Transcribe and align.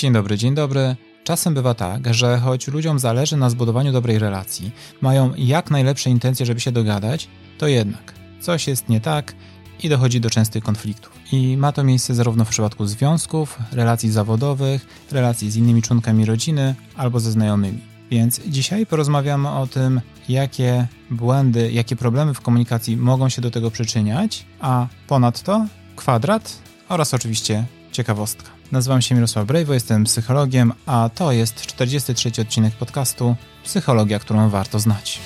Dzień 0.00 0.12
dobry, 0.12 0.38
dzień 0.38 0.54
dobry. 0.54 0.96
Czasem 1.24 1.54
bywa 1.54 1.74
tak, 1.74 2.14
że 2.14 2.38
choć 2.38 2.68
ludziom 2.68 2.98
zależy 2.98 3.36
na 3.36 3.50
zbudowaniu 3.50 3.92
dobrej 3.92 4.18
relacji, 4.18 4.70
mają 5.00 5.32
jak 5.36 5.70
najlepsze 5.70 6.10
intencje, 6.10 6.46
żeby 6.46 6.60
się 6.60 6.72
dogadać, 6.72 7.28
to 7.58 7.66
jednak 7.66 8.14
coś 8.40 8.68
jest 8.68 8.88
nie 8.88 9.00
tak 9.00 9.34
i 9.82 9.88
dochodzi 9.88 10.20
do 10.20 10.30
częstych 10.30 10.64
konfliktów. 10.64 11.12
I 11.32 11.56
ma 11.56 11.72
to 11.72 11.84
miejsce 11.84 12.14
zarówno 12.14 12.44
w 12.44 12.48
przypadku 12.48 12.86
związków, 12.86 13.58
relacji 13.72 14.10
zawodowych, 14.10 14.86
relacji 15.10 15.50
z 15.50 15.56
innymi 15.56 15.82
członkami 15.82 16.24
rodziny 16.24 16.74
albo 16.96 17.20
ze 17.20 17.30
znajomymi. 17.30 17.80
Więc 18.10 18.40
dzisiaj 18.46 18.86
porozmawiamy 18.86 19.50
o 19.50 19.66
tym, 19.66 20.00
jakie 20.28 20.86
błędy, 21.10 21.72
jakie 21.72 21.96
problemy 21.96 22.34
w 22.34 22.40
komunikacji 22.40 22.96
mogą 22.96 23.28
się 23.28 23.42
do 23.42 23.50
tego 23.50 23.70
przyczyniać, 23.70 24.46
a 24.60 24.86
ponadto 25.06 25.66
kwadrat 25.96 26.58
oraz 26.88 27.14
oczywiście 27.14 27.64
ciekawostka. 27.92 28.59
Nazywam 28.72 29.02
się 29.02 29.14
Mirosław 29.14 29.46
Brejwo, 29.46 29.74
jestem 29.74 30.04
psychologiem, 30.04 30.72
a 30.86 31.10
to 31.14 31.32
jest 31.32 31.66
43 31.66 32.42
odcinek 32.42 32.74
podcastu 32.74 33.36
Psychologia, 33.64 34.18
którą 34.18 34.48
warto 34.48 34.78
znać. 34.78 35.20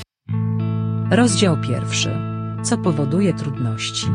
Rozdział 1.10 1.60
pierwszy. 1.60 2.16
Co 2.62 2.78
powoduje 2.78 3.34
trudności? 3.34 4.06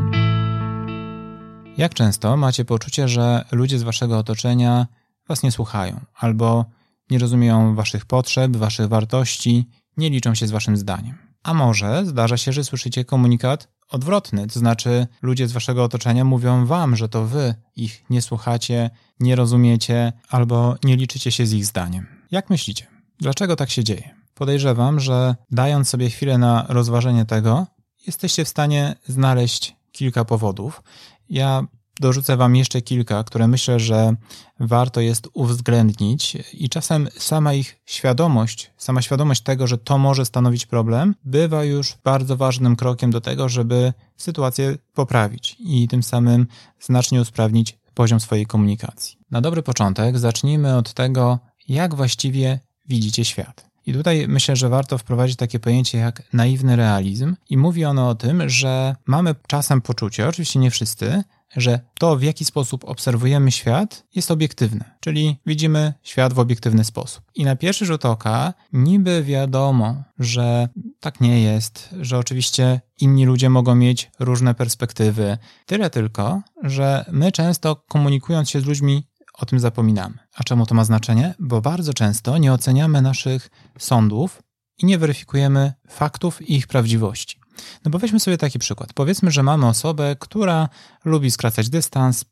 Jak 1.76 1.94
często 1.94 2.36
macie 2.36 2.64
poczucie, 2.64 3.08
że 3.08 3.44
ludzie 3.52 3.78
z 3.78 3.82
waszego 3.82 4.18
otoczenia 4.18 4.86
was 5.28 5.42
nie 5.42 5.52
słuchają 5.52 6.00
albo 6.14 6.64
nie 7.10 7.18
rozumieją 7.18 7.74
waszych 7.74 8.04
potrzeb, 8.04 8.56
waszych 8.56 8.88
wartości, 8.88 9.68
nie 9.96 10.10
liczą 10.10 10.34
się 10.34 10.46
z 10.46 10.50
waszym 10.50 10.76
zdaniem? 10.76 11.18
A 11.42 11.54
może 11.54 12.06
zdarza 12.06 12.36
się, 12.36 12.52
że 12.52 12.64
słyszycie 12.64 13.04
komunikat 13.04 13.68
odwrotny, 13.90 14.46
to 14.46 14.58
znaczy 14.58 15.06
ludzie 15.22 15.48
z 15.48 15.52
waszego 15.52 15.84
otoczenia 15.84 16.24
mówią 16.24 16.66
wam, 16.66 16.96
że 16.96 17.08
to 17.08 17.24
wy 17.24 17.54
ich 17.76 18.04
nie 18.10 18.22
słuchacie, 18.22 18.90
nie 19.20 19.36
rozumiecie 19.36 20.12
albo 20.28 20.76
nie 20.84 20.96
liczycie 20.96 21.32
się 21.32 21.46
z 21.46 21.52
ich 21.52 21.66
zdaniem. 21.66 22.06
Jak 22.30 22.50
myślicie? 22.50 22.86
Dlaczego 23.18 23.56
tak 23.56 23.70
się 23.70 23.84
dzieje? 23.84 24.14
Podejrzewam, 24.34 25.00
że 25.00 25.36
dając 25.50 25.88
sobie 25.88 26.10
chwilę 26.10 26.38
na 26.38 26.66
rozważenie 26.68 27.24
tego, 27.24 27.66
jesteście 28.06 28.44
w 28.44 28.48
stanie 28.48 28.94
znaleźć 29.06 29.76
kilka 29.92 30.24
powodów. 30.24 30.82
Ja 31.30 31.62
dorzucę 32.00 32.36
Wam 32.36 32.56
jeszcze 32.56 32.82
kilka, 32.82 33.24
które 33.24 33.48
myślę, 33.48 33.80
że 33.80 34.14
warto 34.60 35.00
jest 35.00 35.28
uwzględnić 35.32 36.36
i 36.52 36.68
czasem 36.68 37.08
sama 37.18 37.54
ich 37.54 37.80
świadomość, 37.86 38.70
sama 38.76 39.02
świadomość 39.02 39.42
tego, 39.42 39.66
że 39.66 39.78
to 39.78 39.98
może 39.98 40.24
stanowić 40.24 40.66
problem, 40.66 41.14
bywa 41.24 41.64
już 41.64 41.98
bardzo 42.04 42.36
ważnym 42.36 42.76
krokiem 42.76 43.10
do 43.10 43.20
tego, 43.20 43.48
żeby 43.48 43.92
sytuację 44.16 44.78
poprawić 44.94 45.56
i 45.58 45.88
tym 45.88 46.02
samym 46.02 46.46
znacznie 46.80 47.20
usprawnić 47.20 47.78
poziom 47.94 48.20
swojej 48.20 48.46
komunikacji. 48.46 49.18
Na 49.30 49.40
dobry 49.40 49.62
początek 49.62 50.18
zacznijmy 50.18 50.76
od 50.76 50.94
tego, 50.94 51.38
jak 51.68 51.94
właściwie 51.94 52.60
widzicie 52.88 53.24
świat. 53.24 53.70
I 53.86 53.92
tutaj 53.92 54.28
myślę, 54.28 54.56
że 54.56 54.68
warto 54.68 54.98
wprowadzić 54.98 55.36
takie 55.36 55.60
pojęcie 55.60 55.98
jak 55.98 56.22
naiwny 56.32 56.76
realizm, 56.76 57.36
i 57.50 57.56
mówi 57.56 57.84
ono 57.84 58.08
o 58.08 58.14
tym, 58.14 58.48
że 58.48 58.96
mamy 59.06 59.34
czasem 59.46 59.80
poczucie, 59.80 60.28
oczywiście 60.28 60.58
nie 60.58 60.70
wszyscy, 60.70 61.24
że 61.56 61.80
to, 61.98 62.16
w 62.16 62.22
jaki 62.22 62.44
sposób 62.44 62.84
obserwujemy 62.84 63.52
świat, 63.52 64.06
jest 64.14 64.30
obiektywne, 64.30 64.96
czyli 65.00 65.36
widzimy 65.46 65.94
świat 66.02 66.32
w 66.32 66.38
obiektywny 66.38 66.84
sposób. 66.84 67.22
I 67.34 67.44
na 67.44 67.56
pierwszy 67.56 67.86
rzut 67.86 68.04
oka 68.04 68.54
niby 68.72 69.24
wiadomo, 69.24 70.02
że 70.18 70.68
tak 71.00 71.20
nie 71.20 71.42
jest, 71.42 71.94
że 72.00 72.18
oczywiście 72.18 72.80
inni 73.00 73.26
ludzie 73.26 73.50
mogą 73.50 73.74
mieć 73.74 74.10
różne 74.18 74.54
perspektywy. 74.54 75.38
Tyle 75.66 75.90
tylko, 75.90 76.42
że 76.62 77.04
my 77.12 77.32
często 77.32 77.76
komunikując 77.76 78.50
się 78.50 78.60
z 78.60 78.66
ludźmi 78.66 79.06
o 79.38 79.46
tym 79.46 79.60
zapominamy. 79.60 80.18
A 80.34 80.44
czemu 80.44 80.66
to 80.66 80.74
ma 80.74 80.84
znaczenie? 80.84 81.34
Bo 81.38 81.60
bardzo 81.60 81.94
często 81.94 82.38
nie 82.38 82.52
oceniamy 82.52 83.02
naszych 83.02 83.50
sądów 83.78 84.42
i 84.78 84.86
nie 84.86 84.98
weryfikujemy 84.98 85.72
faktów 85.88 86.42
i 86.42 86.54
ich 86.54 86.66
prawdziwości. 86.66 87.39
No 87.84 87.90
bo 87.90 87.98
weźmy 87.98 88.20
sobie 88.20 88.38
taki 88.38 88.58
przykład. 88.58 88.92
Powiedzmy, 88.92 89.30
że 89.30 89.42
mamy 89.42 89.66
osobę, 89.66 90.16
która 90.18 90.68
lubi 91.04 91.30
skracać 91.30 91.68
dystans, 91.68 92.24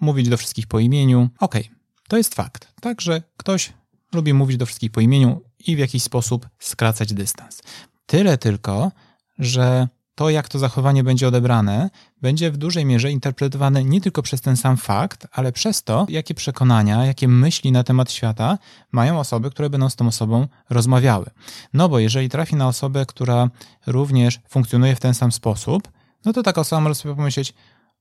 mówić 0.00 0.28
do 0.28 0.36
wszystkich 0.36 0.66
po 0.66 0.78
imieniu. 0.78 1.28
Okej, 1.40 1.62
okay, 1.62 1.76
to 2.08 2.16
jest 2.16 2.34
fakt. 2.34 2.72
Tak, 2.80 3.00
że 3.00 3.22
ktoś 3.36 3.72
lubi 4.12 4.34
mówić 4.34 4.56
do 4.56 4.66
wszystkich 4.66 4.90
po 4.90 5.00
imieniu 5.00 5.40
i 5.66 5.76
w 5.76 5.78
jakiś 5.78 6.02
sposób 6.02 6.48
skracać 6.58 7.14
dystans. 7.14 7.62
Tyle 8.06 8.38
tylko, 8.38 8.92
że 9.38 9.88
to, 10.16 10.30
jak 10.30 10.48
to 10.48 10.58
zachowanie 10.58 11.04
będzie 11.04 11.28
odebrane, 11.28 11.90
będzie 12.22 12.50
w 12.50 12.56
dużej 12.56 12.84
mierze 12.84 13.10
interpretowane 13.10 13.84
nie 13.84 14.00
tylko 14.00 14.22
przez 14.22 14.40
ten 14.40 14.56
sam 14.56 14.76
fakt, 14.76 15.26
ale 15.32 15.52
przez 15.52 15.82
to, 15.82 16.06
jakie 16.08 16.34
przekonania, 16.34 17.06
jakie 17.06 17.28
myśli 17.28 17.72
na 17.72 17.84
temat 17.84 18.12
świata 18.12 18.58
mają 18.92 19.20
osoby, 19.20 19.50
które 19.50 19.70
będą 19.70 19.90
z 19.90 19.96
tą 19.96 20.06
osobą 20.06 20.48
rozmawiały. 20.70 21.26
No 21.72 21.88
bo 21.88 21.98
jeżeli 21.98 22.28
trafi 22.28 22.56
na 22.56 22.68
osobę, 22.68 23.06
która 23.06 23.50
również 23.86 24.40
funkcjonuje 24.48 24.96
w 24.96 25.00
ten 25.00 25.14
sam 25.14 25.32
sposób, 25.32 25.88
no 26.24 26.32
to 26.32 26.42
taka 26.42 26.60
osoba 26.60 26.80
może 26.80 26.94
sobie 26.94 27.14
pomyśleć: 27.14 27.54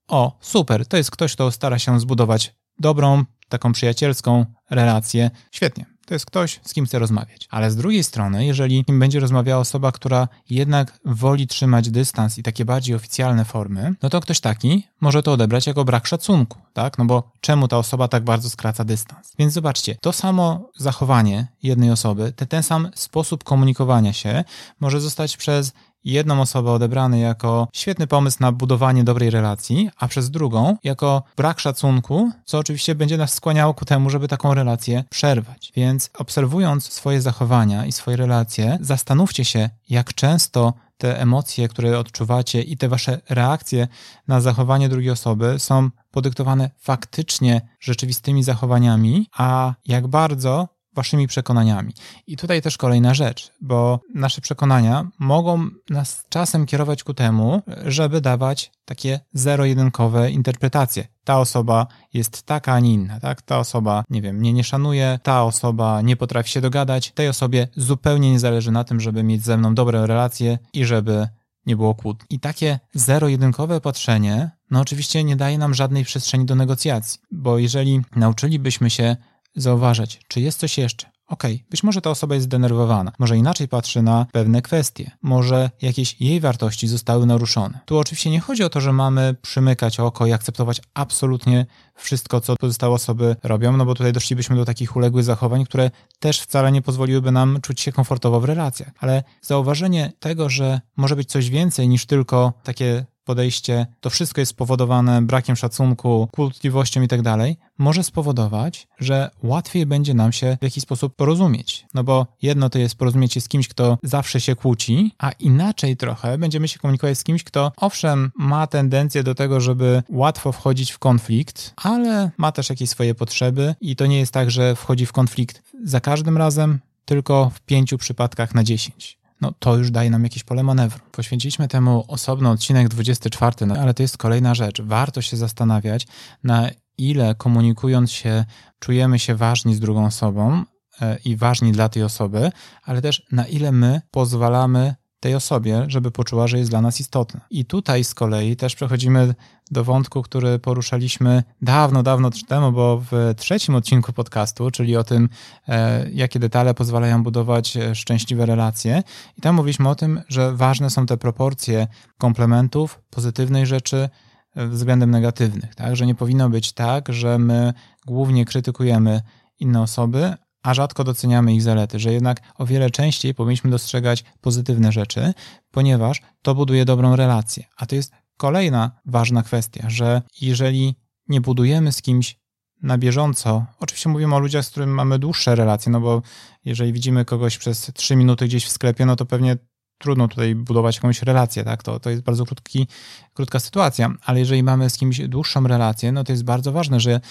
O, 0.08 0.38
super, 0.42 0.88
to 0.88 0.98
jest 0.98 1.12
ktoś, 1.12 1.34
kto 1.34 1.52
stara 1.52 1.80
się 1.80 2.00
zbudować 2.00 2.56
dobrą, 2.80 3.26
taką 3.50 3.72
przyjacielską 3.72 4.46
relację. 4.70 5.32
Świetnie. 5.52 5.86
To 6.06 6.14
jest 6.14 6.26
ktoś, 6.26 6.60
z 6.64 6.74
kim 6.74 6.86
chce 6.86 7.00
rozmawiać. 7.00 7.48
Ale 7.52 7.72
z 7.72 7.76
drugiej 7.76 8.04
strony, 8.04 8.46
jeżeli 8.46 8.86
będzie 8.88 9.20
rozmawiała 9.20 9.62
osoba, 9.62 9.92
która 9.92 10.28
jednak 10.50 11.00
woli 11.06 11.48
trzymać 11.48 11.90
dystans 11.90 12.38
i 12.38 12.44
takie 12.44 12.66
bardziej 12.66 12.96
oficjalne 12.96 13.46
formy, 13.46 13.94
no 14.02 14.10
to 14.10 14.22
ktoś 14.22 14.40
taki 14.40 14.88
może 15.02 15.24
to 15.24 15.32
odebrać 15.32 15.68
jako 15.68 15.86
brak 15.86 16.08
szacunku, 16.08 16.60
tak? 16.74 16.98
No 16.98 17.06
bo 17.06 17.32
czemu 17.42 17.68
ta 17.68 17.78
osoba 17.78 18.08
tak 18.08 18.24
bardzo 18.24 18.50
skraca 18.50 18.84
dystans? 18.84 19.34
Więc 19.40 19.54
zobaczcie, 19.54 19.96
to 20.02 20.14
samo 20.14 20.70
zachowanie 20.78 21.48
jednej 21.64 21.92
osoby, 21.92 22.34
ten 22.50 22.64
sam 22.64 22.92
sposób 22.96 23.44
komunikowania 23.44 24.14
się 24.14 24.44
może 24.80 25.02
zostać 25.02 25.38
przez 25.38 25.74
jedną 26.06 26.42
osobę 26.42 26.72
odebrany 26.72 27.20
jako 27.20 27.68
świetny 27.74 28.08
pomysł 28.08 28.38
na 28.40 28.52
budowanie 28.52 29.04
dobrej 29.04 29.30
relacji, 29.30 29.90
a 29.98 30.08
przez 30.08 30.30
drugą 30.30 30.78
jako 30.84 31.24
brak 31.38 31.60
szacunku, 31.60 32.32
co 32.46 32.58
oczywiście 32.58 32.96
będzie 32.96 33.18
nas 33.18 33.34
skłaniało 33.34 33.74
ku 33.74 33.86
temu, 33.86 34.10
żeby 34.10 34.28
taką 34.28 34.54
relację 34.54 35.04
przerwać. 35.10 35.72
Więc 35.76 36.10
obserwując 36.18 36.94
swoje 36.94 37.22
zachowania 37.22 37.86
i 37.86 37.92
swoje 37.92 38.18
relacje, 38.18 38.78
zastanówcie 38.82 39.46
się, 39.46 39.70
jak 39.90 40.14
często 40.14 40.74
te 40.98 41.22
emocje, 41.22 41.68
które 41.68 42.00
odczuwacie 42.00 42.62
i 42.62 42.78
te 42.78 42.90
wasze 42.90 43.22
reakcje 43.30 43.88
na 44.28 44.42
zachowanie 44.42 44.90
drugiej 44.90 45.12
osoby 45.12 45.60
są 45.60 45.90
podyktowane 46.12 46.70
faktycznie 46.80 47.62
rzeczywistymi 47.80 48.44
zachowaniami, 48.44 49.28
a 49.38 49.74
jak 49.86 50.08
bardzo 50.08 50.75
waszymi 50.96 51.28
przekonaniami. 51.28 51.94
I 52.28 52.38
tutaj 52.38 52.62
też 52.62 52.78
kolejna 52.78 53.14
rzecz, 53.14 53.52
bo 53.62 54.00
nasze 54.16 54.42
przekonania 54.42 55.08
mogą 55.20 55.70
nas 55.90 56.26
czasem 56.30 56.66
kierować 56.66 57.04
ku 57.04 57.14
temu, 57.14 57.62
żeby 57.86 58.22
dawać 58.22 58.72
takie 58.86 59.20
zero-jedynkowe 59.34 60.32
interpretacje. 60.32 61.08
Ta 61.24 61.40
osoba 61.40 61.88
jest 62.14 62.44
taka, 62.44 62.74
a 62.74 62.80
nie 62.80 62.94
inna, 62.94 63.20
tak? 63.20 63.42
Ta 63.42 63.60
osoba, 63.60 64.04
nie 64.10 64.22
wiem, 64.22 64.36
mnie 64.36 64.54
nie 64.54 64.64
szanuje, 64.64 65.20
ta 65.24 65.44
osoba 65.44 66.02
nie 66.02 66.16
potrafi 66.16 66.52
się 66.52 66.62
dogadać, 66.62 67.12
tej 67.12 67.30
osobie 67.30 67.68
zupełnie 67.76 68.32
nie 68.32 68.40
zależy 68.40 68.72
na 68.72 68.84
tym, 68.84 69.00
żeby 69.00 69.24
mieć 69.24 69.44
ze 69.44 69.58
mną 69.58 69.76
dobre 69.76 70.08
relacje 70.08 70.58
i 70.74 70.86
żeby 70.86 71.28
nie 71.66 71.76
było 71.76 71.96
kłótni. 71.96 72.26
I 72.30 72.40
takie 72.40 72.80
zero-jedynkowe 72.94 73.82
patrzenie, 73.82 74.52
no 74.72 74.82
oczywiście 74.82 75.24
nie 75.24 75.36
daje 75.36 75.58
nam 75.58 75.74
żadnej 75.74 76.06
przestrzeni 76.06 76.46
do 76.46 76.56
negocjacji, 76.56 77.20
bo 77.32 77.58
jeżeli 77.58 78.02
nauczylibyśmy 78.16 78.90
się 78.90 79.16
zauważać, 79.56 80.20
czy 80.28 80.42
jest 80.42 80.60
coś 80.60 80.78
jeszcze. 80.78 81.16
Okej, 81.28 81.56
okay, 81.56 81.66
być 81.70 81.84
może 81.84 82.02
ta 82.02 82.10
osoba 82.10 82.36
jest 82.36 82.46
zdenerwowana, 82.46 83.12
może 83.20 83.38
inaczej 83.38 83.68
patrzy 83.68 84.02
na 84.02 84.26
pewne 84.32 84.62
kwestie, 84.62 85.12
może 85.22 85.70
jakieś 85.82 86.22
jej 86.22 86.40
wartości 86.40 86.88
zostały 86.88 87.26
naruszone. 87.26 87.80
Tu 87.86 87.98
oczywiście 87.98 88.30
nie 88.30 88.40
chodzi 88.40 88.64
o 88.64 88.70
to, 88.70 88.82
że 88.82 88.94
mamy 88.94 89.36
przymykać 89.42 90.00
oko 90.00 90.26
i 90.26 90.34
akceptować 90.34 90.82
absolutnie 90.94 91.66
wszystko, 91.96 92.42
co 92.42 92.56
pozostałe 92.56 92.96
osoby 92.96 93.36
robią, 93.44 93.78
no 93.78 93.86
bo 93.86 93.96
tutaj 93.96 94.14
doszlibyśmy 94.14 94.56
do 94.56 94.66
takich 94.66 94.96
uległych 94.96 95.24
zachowań, 95.24 95.66
które 95.66 95.92
też 96.20 96.42
wcale 96.42 96.72
nie 96.72 96.82
pozwoliłyby 96.82 97.32
nam 97.32 97.62
czuć 97.62 97.82
się 97.82 97.92
komfortowo 97.92 98.40
w 98.40 98.46
relacjach. 98.46 98.92
Ale 99.00 99.24
zauważenie 99.42 100.14
tego, 100.20 100.50
że 100.50 100.82
może 100.98 101.16
być 101.16 101.30
coś 101.30 101.50
więcej 101.50 101.88
niż 101.88 102.06
tylko 102.06 102.54
takie 102.64 103.06
podejście, 103.26 103.86
to 104.02 104.10
wszystko 104.10 104.42
jest 104.42 104.50
spowodowane 104.50 105.22
brakiem 105.22 105.56
szacunku, 105.56 106.30
kłótliwością 106.32 107.02
i 107.02 107.08
tak 107.08 107.22
dalej, 107.22 107.58
może 107.78 108.04
spowodować, 108.04 108.88
że 109.00 109.30
łatwiej 109.44 109.86
będzie 109.86 110.14
nam 110.14 110.32
się 110.32 110.58
w 110.62 110.64
jakiś 110.64 110.84
sposób 110.84 111.16
porozumieć. 111.16 111.86
No 111.94 112.04
bo 112.04 112.28
jedno 112.42 112.70
to 112.70 112.80
jest 112.80 112.96
porozumieć 112.96 113.34
się 113.34 113.42
z 113.42 113.48
kimś, 113.48 113.68
kto 113.68 113.98
zawsze 114.04 114.42
się 114.42 114.56
kłóci, 114.56 115.12
a 115.18 115.32
inaczej 115.32 115.98
trochę 115.98 116.38
będziemy 116.38 116.68
się 116.68 116.80
komunikować 116.80 117.18
z 117.18 117.24
kimś, 117.24 117.44
kto 117.44 117.72
owszem 117.78 118.32
ma 118.38 118.68
tendencję 118.68 119.24
do 119.24 119.36
tego, 119.36 119.62
żeby 119.62 120.04
łatwo 120.10 120.52
wchodzić 120.52 120.92
w 120.92 121.00
konflikt, 121.00 121.74
ale 121.78 122.32
ma 122.38 122.52
też 122.52 122.70
jakieś 122.70 122.90
swoje 122.90 123.16
potrzeby 123.16 123.76
i 123.82 123.96
to 123.96 124.06
nie 124.06 124.20
jest 124.20 124.32
tak, 124.32 124.52
że 124.52 124.76
wchodzi 124.76 125.06
w 125.06 125.12
konflikt 125.12 125.62
za 125.84 126.00
każdym 126.00 126.38
razem, 126.38 126.80
tylko 127.06 127.52
w 127.54 127.60
pięciu 127.60 127.98
przypadkach 127.98 128.56
na 128.56 128.64
dziesięć 128.64 129.18
no 129.42 129.52
to 129.60 129.78
już 129.78 129.92
daje 129.92 130.10
nam 130.10 130.24
jakieś 130.24 130.44
pole 130.44 130.64
manewru. 130.64 131.00
Poświęciliśmy 131.12 131.68
temu 131.68 132.06
osobny 132.08 132.50
odcinek 132.50 132.88
24, 132.88 133.66
no, 133.66 133.76
ale 133.76 133.94
to 133.94 134.04
jest 134.04 134.18
kolejna 134.18 134.56
rzecz. 134.56 134.82
Warto 134.82 135.22
się 135.22 135.38
zastanawiać, 135.38 136.08
na 136.44 136.70
ile 136.98 137.36
komunikując 137.36 138.12
się 138.12 138.46
czujemy 138.80 139.20
się 139.20 139.36
ważni 139.36 139.76
z 139.76 139.80
drugą 139.80 140.06
osobą 140.06 140.64
e, 141.02 141.18
i 141.26 141.36
ważni 141.36 141.72
dla 141.72 141.90
tej 141.90 142.04
osoby, 142.04 142.52
ale 142.84 143.02
też 143.02 143.24
na 143.32 143.48
ile 143.48 143.72
my 143.72 144.02
pozwalamy 144.12 144.96
tej 145.26 145.36
osobie, 145.36 145.86
żeby 145.88 146.12
poczuła, 146.12 146.48
że 146.48 146.58
jest 146.58 146.70
dla 146.70 146.82
nas 146.82 147.00
istotna. 147.00 147.42
I 147.50 147.66
tutaj 147.66 148.04
z 148.04 148.14
kolei 148.14 148.56
też 148.56 148.76
przechodzimy 148.76 149.36
do 149.72 149.84
wątku, 149.84 150.22
który 150.22 150.60
poruszaliśmy 150.60 151.44
dawno, 151.62 152.04
dawno 152.04 152.30
temu, 152.48 152.72
bo 152.72 153.02
w 153.12 153.34
trzecim 153.38 153.76
odcinku 153.76 154.14
podcastu, 154.14 154.72
czyli 154.72 154.98
o 154.98 155.04
tym, 155.04 155.30
e, 155.68 156.10
jakie 156.12 156.40
detale 156.40 156.74
pozwalają 156.74 157.24
budować 157.24 157.78
e, 157.78 157.96
szczęśliwe 157.96 158.46
relacje. 158.46 159.04
I 159.38 159.42
tam 159.42 159.56
mówiliśmy 159.56 159.90
o 159.90 159.96
tym, 159.96 160.22
że 160.30 160.54
ważne 160.54 160.90
są 160.90 161.06
te 161.06 161.18
proporcje 161.18 161.88
komplementów, 162.18 163.00
pozytywnej 163.10 163.66
rzeczy 163.66 164.10
e, 164.56 164.68
względem 164.68 165.12
negatywnych. 165.12 165.76
Tak? 165.76 165.96
Że 165.96 166.06
nie 166.06 166.16
powinno 166.16 166.50
być 166.50 166.74
tak, 166.74 167.14
że 167.14 167.40
my 167.40 167.74
głównie 168.06 168.46
krytykujemy 168.46 169.22
inne 169.60 169.82
osoby, 169.82 170.34
a 170.66 170.74
rzadko 170.74 171.04
doceniamy 171.04 171.54
ich 171.54 171.62
zalety, 171.62 172.00
że 172.00 172.14
jednak 172.14 172.42
o 172.58 172.66
wiele 172.66 172.90
częściej 172.90 173.34
powinniśmy 173.34 173.70
dostrzegać 173.70 174.24
pozytywne 174.42 174.92
rzeczy, 174.92 175.34
ponieważ 175.72 176.22
to 176.42 176.56
buduje 176.56 176.86
dobrą 176.86 177.16
relację. 177.16 177.64
A 177.78 177.86
to 177.86 177.96
jest 177.96 178.12
kolejna 178.38 178.92
ważna 179.06 179.44
kwestia, 179.44 179.90
że 179.90 180.22
jeżeli 180.42 180.96
nie 181.28 181.42
budujemy 181.42 181.92
z 181.92 182.02
kimś 182.02 182.40
na 182.82 182.98
bieżąco, 182.98 183.66
oczywiście 183.80 184.10
mówimy 184.10 184.36
o 184.36 184.40
ludziach, 184.40 184.66
z 184.66 184.70
którymi 184.70 184.94
mamy 184.94 185.20
dłuższe 185.20 185.56
relacje, 185.56 185.92
no 185.92 186.02
bo 186.02 186.22
jeżeli 186.66 186.94
widzimy 186.94 187.26
kogoś 187.26 187.58
przez 187.58 187.92
trzy 187.94 188.16
minuty 188.16 188.46
gdzieś 188.46 188.66
w 188.66 188.72
sklepie, 188.72 189.06
no 189.06 189.16
to 189.16 189.26
pewnie 189.26 189.58
trudno 189.98 190.28
tutaj 190.28 190.56
budować 190.56 190.96
jakąś 190.96 191.22
relację, 191.22 191.64
tak? 191.64 191.84
To, 191.84 192.00
to 192.00 192.10
jest 192.10 192.22
bardzo 192.22 192.46
krótki, 192.46 192.88
krótka 193.34 193.60
sytuacja, 193.60 194.14
ale 194.26 194.40
jeżeli 194.40 194.64
mamy 194.64 194.90
z 194.90 194.98
kimś 194.98 195.22
dłuższą 195.28 195.68
relację, 195.68 196.12
no 196.12 196.24
to 196.24 196.32
jest 196.32 196.44
bardzo 196.44 196.72
ważne, 196.72 197.00
że 197.00 197.22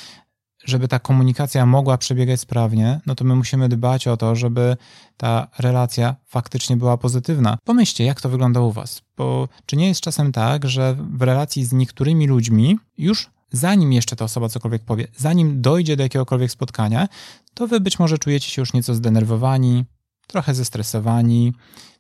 żeby 0.65 0.89
ta 0.89 0.99
komunikacja 0.99 1.67
mogła 1.67 1.99
przebiegać 1.99 2.41
sprawnie, 2.41 3.01
no 3.07 3.15
to 3.15 3.25
my 3.25 3.35
musimy 3.35 3.69
dbać 3.69 4.09
o 4.09 4.17
to, 4.17 4.37
żeby 4.37 4.77
ta 5.17 5.49
relacja 5.59 6.17
faktycznie 6.27 6.77
była 6.77 6.97
pozytywna. 6.97 7.59
Pomyślcie, 7.65 8.05
jak 8.05 8.21
to 8.21 8.29
wygląda 8.29 8.61
u 8.61 8.73
Was, 8.73 9.03
bo 9.17 9.49
czy 9.67 9.77
nie 9.77 9.89
jest 9.89 10.01
czasem 10.01 10.33
tak, 10.33 10.69
że 10.69 10.97
w 11.13 11.23
relacji 11.23 11.65
z 11.65 11.73
niektórymi 11.73 12.27
ludźmi 12.27 12.79
już 12.99 13.31
zanim 13.53 13.93
jeszcze 13.93 14.17
ta 14.17 14.25
osoba 14.25 14.49
cokolwiek 14.49 14.85
powie, 14.85 15.07
zanim 15.17 15.63
dojdzie 15.63 15.97
do 15.97 16.03
jakiegokolwiek 16.03 16.51
spotkania, 16.51 17.09
to 17.55 17.67
Wy 17.67 17.81
być 17.81 17.99
może 17.99 18.19
czujecie 18.19 18.51
się 18.51 18.63
już 18.63 18.73
nieco 18.73 18.95
zdenerwowani, 18.95 19.85
trochę 20.27 20.55
zestresowani, 20.55 21.53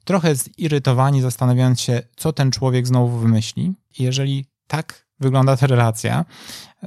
trochę 0.05 0.34
zirytowani, 0.34 1.22
zastanawiając 1.22 1.81
się, 1.81 2.02
co 2.17 2.32
ten 2.32 2.50
człowiek 2.50 2.87
znowu 2.87 3.19
wymyśli. 3.19 3.72
I 3.99 4.02
jeżeli 4.02 4.46
tak 4.67 5.04
wygląda 5.20 5.56
ta 5.56 5.66
relacja, 5.66 6.25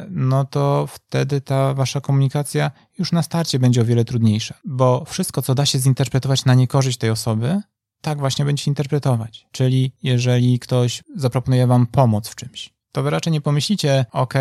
no 0.09 0.45
to 0.45 0.87
wtedy 0.87 1.41
ta 1.41 1.73
wasza 1.73 2.01
komunikacja 2.01 2.71
już 2.99 3.11
na 3.11 3.23
starcie 3.23 3.59
będzie 3.59 3.81
o 3.81 3.85
wiele 3.85 4.05
trudniejsza, 4.05 4.55
bo 4.65 5.05
wszystko, 5.05 5.41
co 5.41 5.55
da 5.55 5.65
się 5.65 5.79
zinterpretować 5.79 6.45
na 6.45 6.53
niekorzyść 6.53 6.97
tej 6.97 7.09
osoby, 7.09 7.61
tak 8.01 8.19
właśnie 8.19 8.45
będzie 8.45 8.63
interpretować. 8.67 9.47
Czyli 9.51 9.91
jeżeli 10.03 10.59
ktoś 10.59 11.03
zaproponuje 11.15 11.67
wam 11.67 11.87
pomoc 11.87 12.29
w 12.29 12.35
czymś, 12.35 12.73
to 12.91 13.03
wy 13.03 13.09
raczej 13.09 13.33
nie 13.33 13.41
pomyślicie, 13.41 14.05
ok, 14.11 14.33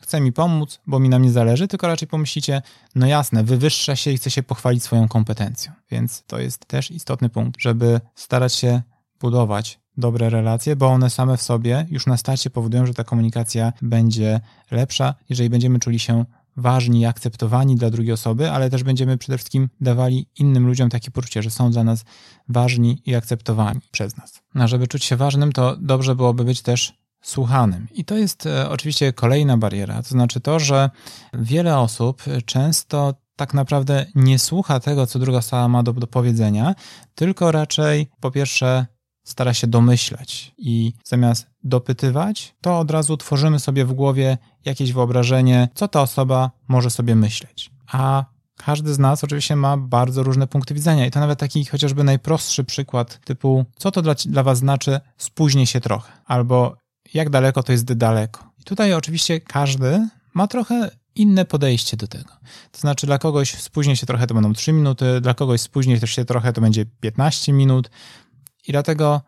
chce 0.00 0.20
mi 0.20 0.32
pomóc, 0.32 0.80
bo 0.86 0.98
mi 0.98 1.08
na 1.08 1.18
mnie 1.18 1.30
zależy, 1.30 1.68
tylko 1.68 1.86
raczej 1.86 2.08
pomyślicie, 2.08 2.62
no 2.94 3.06
jasne, 3.06 3.44
wywyższa 3.44 3.96
się 3.96 4.10
i 4.10 4.16
chce 4.16 4.30
się 4.30 4.42
pochwalić 4.42 4.82
swoją 4.82 5.08
kompetencją. 5.08 5.72
Więc 5.90 6.22
to 6.26 6.38
jest 6.38 6.66
też 6.66 6.90
istotny 6.90 7.28
punkt, 7.28 7.60
żeby 7.60 8.00
starać 8.14 8.54
się 8.54 8.82
budować 9.20 9.80
dobre 9.98 10.30
relacje, 10.30 10.76
bo 10.76 10.86
one 10.86 11.10
same 11.10 11.36
w 11.36 11.42
sobie 11.42 11.86
już 11.90 12.06
na 12.06 12.16
starcie 12.16 12.50
powodują, 12.50 12.86
że 12.86 12.94
ta 12.94 13.04
komunikacja 13.04 13.72
będzie 13.82 14.40
lepsza, 14.70 15.14
jeżeli 15.28 15.50
będziemy 15.50 15.78
czuli 15.78 15.98
się 15.98 16.24
ważni 16.56 17.06
akceptowani 17.06 17.76
dla 17.76 17.90
drugiej 17.90 18.12
osoby, 18.12 18.50
ale 18.50 18.70
też 18.70 18.82
będziemy 18.82 19.18
przede 19.18 19.38
wszystkim 19.38 19.68
dawali 19.80 20.26
innym 20.38 20.66
ludziom 20.66 20.90
takie 20.90 21.10
poczucie, 21.10 21.42
że 21.42 21.50
są 21.50 21.70
dla 21.70 21.84
nas 21.84 22.04
ważni 22.48 23.02
i 23.06 23.14
akceptowani 23.14 23.80
przez 23.90 24.16
nas. 24.16 24.42
A 24.54 24.66
żeby 24.66 24.88
czuć 24.88 25.04
się 25.04 25.16
ważnym, 25.16 25.52
to 25.52 25.76
dobrze 25.76 26.14
byłoby 26.14 26.44
być 26.44 26.62
też 26.62 26.94
słuchanym. 27.22 27.88
I 27.94 28.04
to 28.04 28.16
jest 28.16 28.46
e, 28.46 28.70
oczywiście 28.70 29.12
kolejna 29.12 29.56
bariera, 29.56 30.02
to 30.02 30.08
znaczy 30.08 30.40
to, 30.40 30.60
że 30.60 30.90
wiele 31.34 31.78
osób 31.78 32.22
często 32.44 33.14
tak 33.36 33.54
naprawdę 33.54 34.06
nie 34.14 34.38
słucha 34.38 34.80
tego, 34.80 35.06
co 35.06 35.18
druga 35.18 35.38
osoba 35.38 35.68
ma 35.68 35.82
do, 35.82 35.92
do 35.92 36.06
powiedzenia, 36.06 36.74
tylko 37.14 37.52
raczej 37.52 38.08
po 38.20 38.30
pierwsze 38.30 38.86
stara 39.28 39.54
się 39.54 39.66
domyślać 39.66 40.54
i 40.58 40.92
zamiast 41.04 41.46
dopytywać, 41.64 42.54
to 42.60 42.78
od 42.78 42.90
razu 42.90 43.16
tworzymy 43.16 43.58
sobie 43.58 43.84
w 43.84 43.92
głowie 43.92 44.38
jakieś 44.64 44.92
wyobrażenie, 44.92 45.68
co 45.74 45.88
ta 45.88 46.02
osoba 46.02 46.50
może 46.68 46.90
sobie 46.90 47.14
myśleć. 47.14 47.70
A 47.92 48.24
każdy 48.56 48.94
z 48.94 48.98
nas 48.98 49.24
oczywiście 49.24 49.56
ma 49.56 49.76
bardzo 49.76 50.22
różne 50.22 50.46
punkty 50.46 50.74
widzenia 50.74 51.06
i 51.06 51.10
to 51.10 51.20
nawet 51.20 51.38
taki 51.38 51.64
chociażby 51.64 52.04
najprostszy 52.04 52.64
przykład 52.64 53.20
typu, 53.24 53.64
co 53.76 53.90
to 53.90 54.02
dla, 54.02 54.14
dla 54.26 54.42
was 54.42 54.58
znaczy 54.58 55.00
spóźnię 55.16 55.66
się 55.66 55.80
trochę, 55.80 56.12
albo 56.26 56.76
jak 57.14 57.30
daleko 57.30 57.62
to 57.62 57.72
jest 57.72 57.92
daleko. 57.92 58.52
I 58.58 58.64
tutaj 58.64 58.92
oczywiście 58.92 59.40
każdy 59.40 60.08
ma 60.34 60.46
trochę 60.46 60.90
inne 61.14 61.44
podejście 61.44 61.96
do 61.96 62.08
tego. 62.08 62.30
To 62.72 62.80
znaczy 62.80 63.06
dla 63.06 63.18
kogoś 63.18 63.54
spóźnię 63.54 63.96
się 63.96 64.06
trochę 64.06 64.26
to 64.26 64.34
będą 64.34 64.52
3 64.52 64.72
minuty, 64.72 65.20
dla 65.20 65.34
kogoś 65.34 65.60
spóźnię 65.60 66.00
się 66.06 66.24
trochę 66.24 66.52
to 66.52 66.60
będzie 66.60 66.86
15 66.86 67.52
minut, 67.52 67.90
i 68.68 68.72
dlatego 68.72 69.20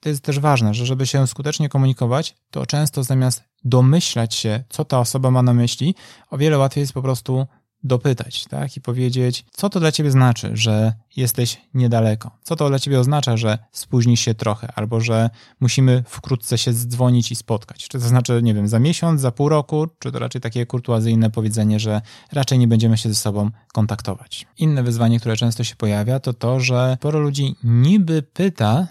to 0.00 0.08
jest 0.08 0.24
też 0.24 0.38
ważne, 0.38 0.74
że 0.74 0.86
żeby 0.86 1.06
się 1.06 1.26
skutecznie 1.26 1.68
komunikować, 1.68 2.36
to 2.50 2.66
często 2.66 3.04
zamiast 3.04 3.42
domyślać 3.64 4.34
się, 4.34 4.64
co 4.68 4.84
ta 4.84 4.98
osoba 4.98 5.30
ma 5.30 5.42
na 5.42 5.54
myśli, 5.54 5.94
o 6.30 6.38
wiele 6.38 6.58
łatwiej 6.58 6.82
jest 6.82 6.92
po 6.92 7.02
prostu 7.02 7.46
dopytać, 7.84 8.44
tak? 8.44 8.76
I 8.76 8.80
powiedzieć, 8.80 9.44
co 9.52 9.70
to 9.70 9.80
dla 9.80 9.92
ciebie 9.92 10.10
znaczy, 10.10 10.50
że 10.54 10.92
jesteś 11.16 11.60
niedaleko? 11.74 12.30
Co 12.42 12.56
to 12.56 12.68
dla 12.68 12.78
ciebie 12.78 13.00
oznacza, 13.00 13.36
że 13.36 13.58
spóźnisz 13.72 14.20
się 14.20 14.34
trochę, 14.34 14.72
albo 14.76 15.00
że 15.00 15.30
musimy 15.60 16.04
wkrótce 16.06 16.58
się 16.58 16.72
zdzwonić 16.72 17.32
i 17.32 17.36
spotkać? 17.36 17.88
Czy 17.88 17.98
to 17.98 18.08
znaczy, 18.08 18.40
nie 18.42 18.54
wiem, 18.54 18.68
za 18.68 18.78
miesiąc, 18.78 19.20
za 19.20 19.30
pół 19.30 19.48
roku, 19.48 19.86
czy 19.98 20.12
to 20.12 20.18
raczej 20.18 20.40
takie 20.40 20.66
kurtuazyjne 20.66 21.30
powiedzenie, 21.30 21.80
że 21.80 22.02
raczej 22.32 22.58
nie 22.58 22.68
będziemy 22.68 22.98
się 22.98 23.08
ze 23.08 23.14
sobą 23.14 23.50
kontaktować? 23.72 24.46
Inne 24.58 24.82
wyzwanie, 24.82 25.20
które 25.20 25.36
często 25.36 25.64
się 25.64 25.76
pojawia, 25.76 26.20
to 26.20 26.32
to, 26.32 26.60
że 26.60 26.96
sporo 27.00 27.20
ludzi 27.20 27.56
niby 27.64 28.22
pyta 28.22 28.88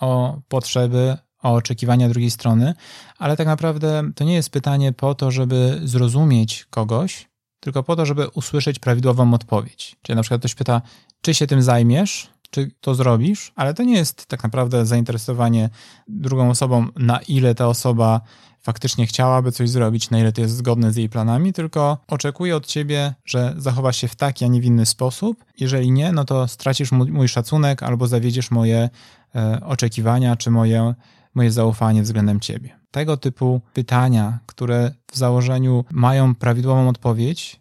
o 0.00 0.40
potrzeby, 0.48 1.16
o 1.42 1.54
oczekiwania 1.54 2.08
drugiej 2.08 2.30
strony, 2.30 2.74
ale 3.18 3.36
tak 3.36 3.46
naprawdę 3.46 4.02
to 4.14 4.24
nie 4.24 4.34
jest 4.34 4.50
pytanie 4.50 4.92
po 4.92 5.14
to, 5.14 5.30
żeby 5.30 5.80
zrozumieć 5.84 6.66
kogoś, 6.70 7.28
tylko 7.60 7.82
po 7.82 7.96
to, 7.96 8.06
żeby 8.06 8.28
usłyszeć 8.28 8.78
prawidłową 8.78 9.34
odpowiedź. 9.34 9.96
Czyli 10.02 10.16
na 10.16 10.22
przykład 10.22 10.40
ktoś 10.40 10.54
pyta, 10.54 10.82
czy 11.20 11.34
się 11.34 11.46
tym 11.46 11.62
zajmiesz, 11.62 12.30
czy 12.50 12.70
to 12.80 12.94
zrobisz, 12.94 13.52
ale 13.54 13.74
to 13.74 13.82
nie 13.82 13.94
jest 13.94 14.26
tak 14.26 14.42
naprawdę 14.42 14.86
zainteresowanie 14.86 15.70
drugą 16.08 16.50
osobą, 16.50 16.86
na 16.96 17.18
ile 17.18 17.54
ta 17.54 17.68
osoba 17.68 18.20
faktycznie 18.62 19.06
chciałaby 19.06 19.52
coś 19.52 19.70
zrobić, 19.70 20.10
na 20.10 20.18
ile 20.18 20.32
to 20.32 20.40
jest 20.40 20.56
zgodne 20.56 20.92
z 20.92 20.96
jej 20.96 21.08
planami, 21.08 21.52
tylko 21.52 21.98
oczekuje 22.08 22.56
od 22.56 22.66
ciebie, 22.66 23.14
że 23.24 23.54
zachowasz 23.56 23.96
się 23.96 24.08
w 24.08 24.16
taki, 24.16 24.44
a 24.44 24.48
nie 24.48 24.60
w 24.60 24.64
inny 24.64 24.86
sposób. 24.86 25.44
Jeżeli 25.60 25.92
nie, 25.92 26.12
no 26.12 26.24
to 26.24 26.48
stracisz 26.48 26.92
mój 26.92 27.28
szacunek 27.28 27.82
albo 27.82 28.06
zawiedziesz 28.06 28.50
moje 28.50 28.88
e, 29.34 29.60
oczekiwania 29.64 30.36
czy 30.36 30.50
moje, 30.50 30.94
moje 31.34 31.50
zaufanie 31.52 32.02
względem 32.02 32.40
ciebie 32.40 32.78
tego 32.96 33.16
typu 33.16 33.60
pytania, 33.72 34.38
które 34.46 34.94
w 35.12 35.16
założeniu 35.16 35.84
mają 35.90 36.34
prawidłową 36.34 36.88
odpowiedź, 36.88 37.60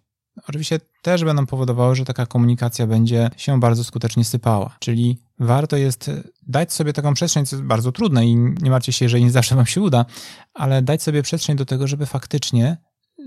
oczywiście 0.49 0.79
też 1.01 1.23
będą 1.23 1.45
powodowały, 1.45 1.95
że 1.95 2.05
taka 2.05 2.25
komunikacja 2.25 2.87
będzie 2.87 3.29
się 3.37 3.59
bardzo 3.59 3.83
skutecznie 3.83 4.25
sypała. 4.25 4.75
Czyli 4.79 5.19
warto 5.39 5.77
jest 5.77 6.11
dać 6.47 6.73
sobie 6.73 6.93
taką 6.93 7.13
przestrzeń, 7.13 7.45
co 7.45 7.55
jest 7.55 7.67
bardzo 7.67 7.91
trudne 7.91 8.25
i 8.25 8.35
nie 8.35 8.69
martwcie 8.69 8.93
się, 8.93 9.05
jeżeli 9.05 9.23
nie 9.23 9.31
zawsze 9.31 9.55
wam 9.55 9.65
się 9.65 9.81
uda, 9.81 10.05
ale 10.53 10.81
dać 10.81 11.03
sobie 11.03 11.23
przestrzeń 11.23 11.55
do 11.55 11.65
tego, 11.65 11.87
żeby 11.87 12.05
faktycznie 12.05 12.77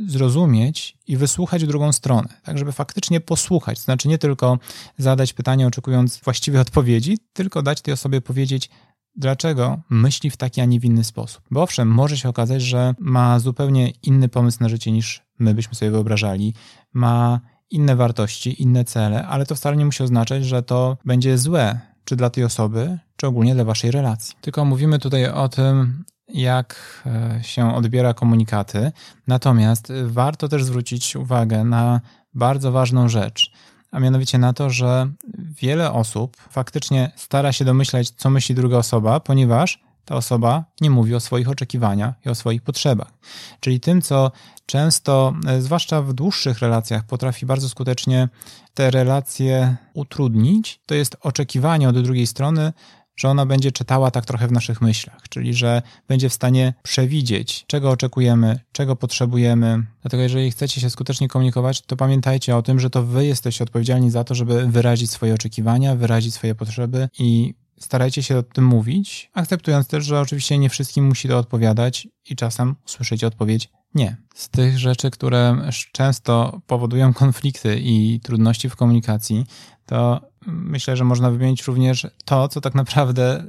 zrozumieć 0.07 0.99
i 1.07 1.17
wysłuchać 1.17 1.67
drugą 1.67 1.93
stronę, 1.93 2.29
tak 2.43 2.59
żeby 2.59 2.73
faktycznie 2.73 3.21
posłuchać, 3.21 3.79
to 3.79 3.85
znaczy 3.85 4.09
nie 4.09 4.19
tylko 4.19 4.59
zadać 4.99 5.33
pytanie 5.33 5.67
oczekując 5.67 6.21
właściwej 6.25 6.61
odpowiedzi, 6.61 7.19
tylko 7.33 7.63
dać 7.63 7.81
tej 7.81 7.95
osobie 7.95 8.21
powiedzieć, 8.21 8.71
dlaczego 9.19 9.81
myśli 9.91 10.31
w 10.31 10.37
taki, 10.37 10.61
a 10.61 10.65
nie 10.65 10.81
w 10.81 10.85
inny 10.85 11.05
sposób. 11.05 11.43
Bo 11.51 11.63
owszem, 11.63 11.89
może 11.89 12.17
się 12.17 12.29
okazać, 12.29 12.63
że 12.63 12.95
ma 12.99 13.39
zupełnie 13.39 13.91
inny 13.91 14.29
pomysł 14.29 14.59
na 14.61 14.69
życie 14.69 14.93
niż 14.93 15.23
my 15.39 15.55
byśmy 15.55 15.75
sobie 15.75 15.91
wyobrażali, 15.91 16.55
ma 16.93 17.41
inne 17.71 17.97
wartości, 17.97 18.63
inne 18.63 18.85
cele, 18.85 19.27
ale 19.27 19.47
to 19.47 19.55
wcale 19.55 19.77
nie 19.77 19.85
musi 19.85 20.03
oznaczać, 20.03 20.45
że 20.45 20.63
to 20.63 20.97
będzie 21.05 21.39
złe, 21.39 21.81
czy 22.05 22.17
dla 22.17 22.31
tej 22.31 22.45
osoby, 22.45 22.99
czy 23.17 23.27
ogólnie 23.27 23.55
dla 23.55 23.65
waszej 23.65 23.91
relacji. 23.91 24.37
Tylko 24.41 24.65
mówimy 24.65 24.99
tutaj 24.99 25.27
o 25.27 25.49
tym, 25.49 26.05
jak 26.29 27.03
e, 27.07 27.41
się 27.43 27.75
odbiera 27.75 28.15
komunikaty, 28.15 28.93
natomiast 29.27 29.93
warto 30.05 30.49
też 30.49 30.65
zwrócić 30.65 31.17
uwagę 31.17 31.65
na 31.65 32.01
bardzo 32.35 32.73
ważną 32.73 33.09
rzecz 33.09 33.53
a 33.91 34.01
mianowicie 34.01 34.39
na 34.39 34.53
to, 34.53 34.71
że 34.71 35.11
wiele 35.61 35.93
osób 35.93 36.37
faktycznie 36.51 37.13
stara 37.17 37.53
się 37.53 37.65
domyślać, 37.65 38.11
co 38.11 38.31
myśli 38.31 38.55
druga 38.55 38.77
osoba, 38.77 39.21
ponieważ 39.21 39.81
ta 40.05 40.17
osoba 40.17 40.65
nie 40.81 40.91
mówi 40.91 41.15
o 41.15 41.21
swoich 41.21 41.49
oczekiwaniach 41.49 42.15
i 42.27 42.29
o 42.29 42.35
swoich 42.35 42.63
potrzebach. 42.63 43.13
Czyli 43.61 43.81
tym, 43.81 44.03
co 44.03 44.33
często, 44.67 45.33
e, 45.47 45.63
zwłaszcza 45.63 46.03
w 46.03 46.13
dłuższych 46.13 46.59
relacjach, 46.59 47.05
potrafi 47.05 47.47
bardzo 47.47 47.69
skutecznie 47.69 48.29
te 48.75 48.91
relacje 48.91 49.77
utrudnić, 49.95 50.81
to 50.87 50.95
jest 50.95 51.17
oczekiwanie 51.21 51.89
od 51.89 52.03
drugiej 52.03 52.27
strony, 52.27 52.73
że 53.19 53.29
ona 53.29 53.47
będzie 53.47 53.73
czytała 53.73 54.11
tak 54.11 54.27
trochę 54.27 54.49
w 54.49 54.53
naszych 54.53 54.81
myślach, 54.81 55.29
czyli 55.29 55.55
że 55.55 55.83
będzie 56.09 56.29
w 56.29 56.33
stanie 56.33 56.75
przewidzieć, 56.83 57.65
czego 57.67 57.91
oczekujemy, 57.91 58.61
czego 58.73 58.97
potrzebujemy. 58.97 59.83
Dlatego, 60.03 60.23
jeżeli 60.23 60.51
chcecie 60.51 60.81
się 60.81 60.91
skutecznie 60.91 61.29
komunikować, 61.29 61.83
to 61.83 61.97
pamiętajcie 61.97 62.57
o 62.57 62.63
tym, 62.63 62.81
że 62.81 62.91
to 62.91 63.03
wy 63.03 63.27
jesteście 63.27 63.65
odpowiedzialni 63.65 64.11
za 64.11 64.25
to, 64.25 64.35
żeby 64.35 64.67
wyrazić 64.67 65.11
swoje 65.11 65.35
oczekiwania, 65.35 65.97
wyrazić 65.97 66.35
swoje 66.35 66.55
potrzeby 66.55 67.09
i 67.19 67.55
starajcie 67.81 68.23
się 68.23 68.39
o 68.39 68.43
tym 68.43 68.65
mówić, 68.65 69.31
akceptując 69.35 69.89
też, 69.89 70.05
że 70.05 70.21
oczywiście 70.21 70.59
nie 70.59 70.69
wszystkim 70.69 71.07
musi 71.07 71.29
to 71.29 71.39
odpowiadać 71.39 72.09
i 72.31 72.37
czasem 72.37 72.77
usłyszycie 72.87 73.27
odpowiedź 73.27 73.69
nie. 73.95 74.17
Z 74.35 74.49
tych 74.49 74.79
rzeczy, 74.79 75.11
które 75.11 75.71
często 75.93 76.61
powodują 76.67 77.15
konflikty 77.15 77.81
i 77.81 78.21
trudności 78.21 78.69
w 78.69 78.77
komunikacji, 78.77 79.47
to 79.87 80.21
myślę, 80.49 80.97
że 80.97 81.05
można 81.05 81.31
wymienić 81.31 81.63
również 81.67 82.07
to, 82.25 82.49
co 82.49 82.61
tak 82.61 82.75
naprawdę 82.75 83.45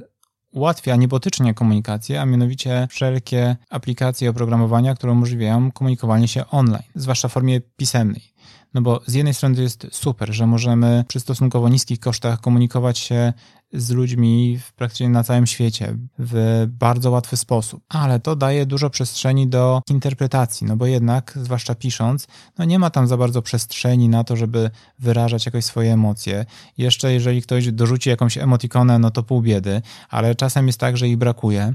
ułatwia 0.52 0.96
niebotycznie 0.96 1.54
komunikację, 1.54 2.20
a 2.20 2.26
mianowicie 2.26 2.88
wszelkie 2.90 3.56
aplikacje 3.70 4.30
oprogramowania, 4.30 4.94
które 4.94 5.12
umożliwiają 5.12 5.72
komunikowanie 5.72 6.28
się 6.28 6.46
online, 6.46 6.82
zwłaszcza 6.94 7.28
w 7.28 7.32
formie 7.32 7.60
pisemnej. 7.60 8.29
No 8.74 8.82
bo 8.82 9.00
z 9.06 9.14
jednej 9.14 9.34
strony 9.34 9.56
to 9.56 9.62
jest 9.62 9.86
super, 9.92 10.34
że 10.34 10.46
możemy 10.46 11.04
przy 11.08 11.20
stosunkowo 11.20 11.68
niskich 11.68 12.00
kosztach 12.00 12.40
komunikować 12.40 12.98
się 12.98 13.32
z 13.72 13.90
ludźmi 13.90 14.58
praktycznie 14.76 15.08
na 15.08 15.24
całym 15.24 15.46
świecie 15.46 15.96
w 16.18 16.66
bardzo 16.68 17.10
łatwy 17.10 17.36
sposób, 17.36 17.82
ale 17.88 18.20
to 18.20 18.36
daje 18.36 18.66
dużo 18.66 18.90
przestrzeni 18.90 19.48
do 19.48 19.82
interpretacji, 19.90 20.66
no 20.66 20.76
bo 20.76 20.86
jednak, 20.86 21.38
zwłaszcza 21.42 21.74
pisząc, 21.74 22.26
no 22.58 22.64
nie 22.64 22.78
ma 22.78 22.90
tam 22.90 23.06
za 23.06 23.16
bardzo 23.16 23.42
przestrzeni 23.42 24.08
na 24.08 24.24
to, 24.24 24.36
żeby 24.36 24.70
wyrażać 24.98 25.46
jakoś 25.46 25.64
swoje 25.64 25.92
emocje. 25.92 26.46
Jeszcze 26.78 27.12
jeżeli 27.12 27.42
ktoś 27.42 27.72
dorzuci 27.72 28.10
jakąś 28.10 28.38
emotikonę, 28.38 28.98
no 28.98 29.10
to 29.10 29.22
pół 29.22 29.42
biedy, 29.42 29.82
ale 30.08 30.34
czasem 30.34 30.66
jest 30.66 30.80
tak, 30.80 30.96
że 30.96 31.08
ich 31.08 31.16
brakuje, 31.16 31.74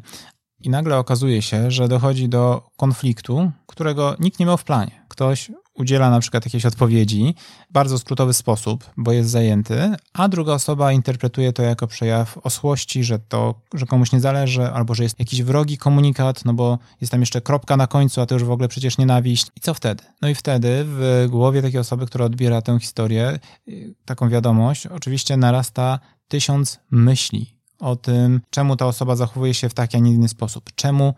i 0.61 0.69
nagle 0.69 0.97
okazuje 0.97 1.41
się, 1.41 1.71
że 1.71 1.87
dochodzi 1.87 2.29
do 2.29 2.69
konfliktu, 2.77 3.51
którego 3.65 4.15
nikt 4.19 4.39
nie 4.39 4.45
miał 4.45 4.57
w 4.57 4.63
planie. 4.63 5.05
Ktoś 5.07 5.51
udziela 5.75 6.09
na 6.09 6.19
przykład 6.19 6.45
jakiejś 6.45 6.65
odpowiedzi 6.65 7.35
w 7.69 7.73
bardzo 7.73 7.99
skrótowy 7.99 8.33
sposób, 8.33 8.91
bo 8.97 9.11
jest 9.11 9.29
zajęty, 9.29 9.95
a 10.13 10.27
druga 10.27 10.53
osoba 10.53 10.91
interpretuje 10.91 11.53
to 11.53 11.63
jako 11.63 11.87
przejaw 11.87 12.37
osłości, 12.37 13.03
że 13.03 13.19
to, 13.19 13.61
że 13.73 13.85
komuś 13.85 14.11
nie 14.11 14.19
zależy, 14.19 14.71
albo 14.71 14.95
że 14.95 15.03
jest 15.03 15.19
jakiś 15.19 15.43
wrogi 15.43 15.77
komunikat, 15.77 16.45
no 16.45 16.53
bo 16.53 16.79
jest 17.01 17.11
tam 17.11 17.19
jeszcze 17.19 17.41
kropka 17.41 17.77
na 17.77 17.87
końcu, 17.87 18.21
a 18.21 18.25
to 18.25 18.35
już 18.35 18.43
w 18.43 18.51
ogóle 18.51 18.67
przecież 18.67 18.97
nienawiść. 18.97 19.47
I 19.55 19.59
co 19.59 19.73
wtedy? 19.73 20.03
No 20.21 20.29
i 20.29 20.35
wtedy 20.35 20.83
w 20.87 21.27
głowie 21.29 21.61
takiej 21.61 21.79
osoby, 21.79 22.05
która 22.05 22.25
odbiera 22.25 22.61
tę 22.61 22.79
historię, 22.79 23.39
taką 24.05 24.29
wiadomość, 24.29 24.87
oczywiście 24.87 25.37
narasta 25.37 25.99
tysiąc 26.27 26.79
myśli 26.91 27.55
o 27.79 27.95
tym, 27.95 28.41
czemu 28.49 28.75
ta 28.75 28.85
osoba 28.85 29.15
zachowuje 29.15 29.53
się 29.53 29.69
w 29.69 29.73
taki, 29.73 29.97
a 29.97 29.99
nie 29.99 30.11
inny 30.11 30.27
sposób, 30.27 30.69
czemu 30.75 31.13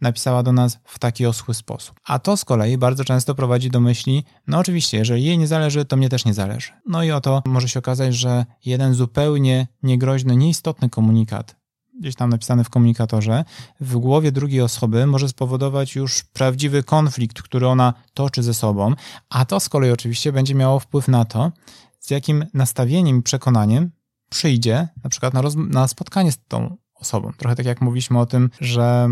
napisała 0.00 0.42
do 0.42 0.52
nas 0.52 0.78
w 0.84 0.98
taki 0.98 1.26
oschły 1.26 1.54
sposób. 1.54 2.00
A 2.04 2.18
to 2.18 2.36
z 2.36 2.44
kolei 2.44 2.78
bardzo 2.78 3.04
często 3.04 3.34
prowadzi 3.34 3.70
do 3.70 3.80
myśli, 3.80 4.24
no 4.46 4.58
oczywiście, 4.58 4.98
jeżeli 4.98 5.24
jej 5.24 5.38
nie 5.38 5.46
zależy, 5.46 5.84
to 5.84 5.96
mnie 5.96 6.08
też 6.08 6.24
nie 6.24 6.34
zależy. 6.34 6.72
No 6.86 7.02
i 7.02 7.10
oto 7.10 7.42
może 7.46 7.68
się 7.68 7.78
okazać, 7.78 8.14
że 8.14 8.46
jeden 8.64 8.94
zupełnie 8.94 9.66
niegroźny, 9.82 10.36
nieistotny 10.36 10.90
komunikat, 10.90 11.56
gdzieś 12.00 12.14
tam 12.14 12.30
napisany 12.30 12.64
w 12.64 12.70
komunikatorze, 12.70 13.44
w 13.80 13.96
głowie 13.96 14.32
drugiej 14.32 14.60
osoby 14.60 15.06
może 15.06 15.28
spowodować 15.28 15.94
już 15.94 16.24
prawdziwy 16.24 16.82
konflikt, 16.82 17.42
który 17.42 17.68
ona 17.68 17.94
toczy 18.14 18.42
ze 18.42 18.54
sobą, 18.54 18.94
a 19.28 19.44
to 19.44 19.60
z 19.60 19.68
kolei 19.68 19.90
oczywiście 19.90 20.32
będzie 20.32 20.54
miało 20.54 20.78
wpływ 20.78 21.08
na 21.08 21.24
to, 21.24 21.52
z 22.00 22.10
jakim 22.10 22.46
nastawieniem 22.54 23.18
i 23.18 23.22
przekonaniem 23.22 23.90
przyjdzie 24.28 24.88
na 25.04 25.10
przykład 25.10 25.34
na, 25.34 25.42
na 25.56 25.88
spotkanie 25.88 26.32
z 26.32 26.38
tą 26.48 26.76
osobą. 26.94 27.32
Trochę 27.36 27.56
tak 27.56 27.66
jak 27.66 27.80
mówiliśmy 27.80 28.18
o 28.18 28.26
tym, 28.26 28.50
że 28.60 29.08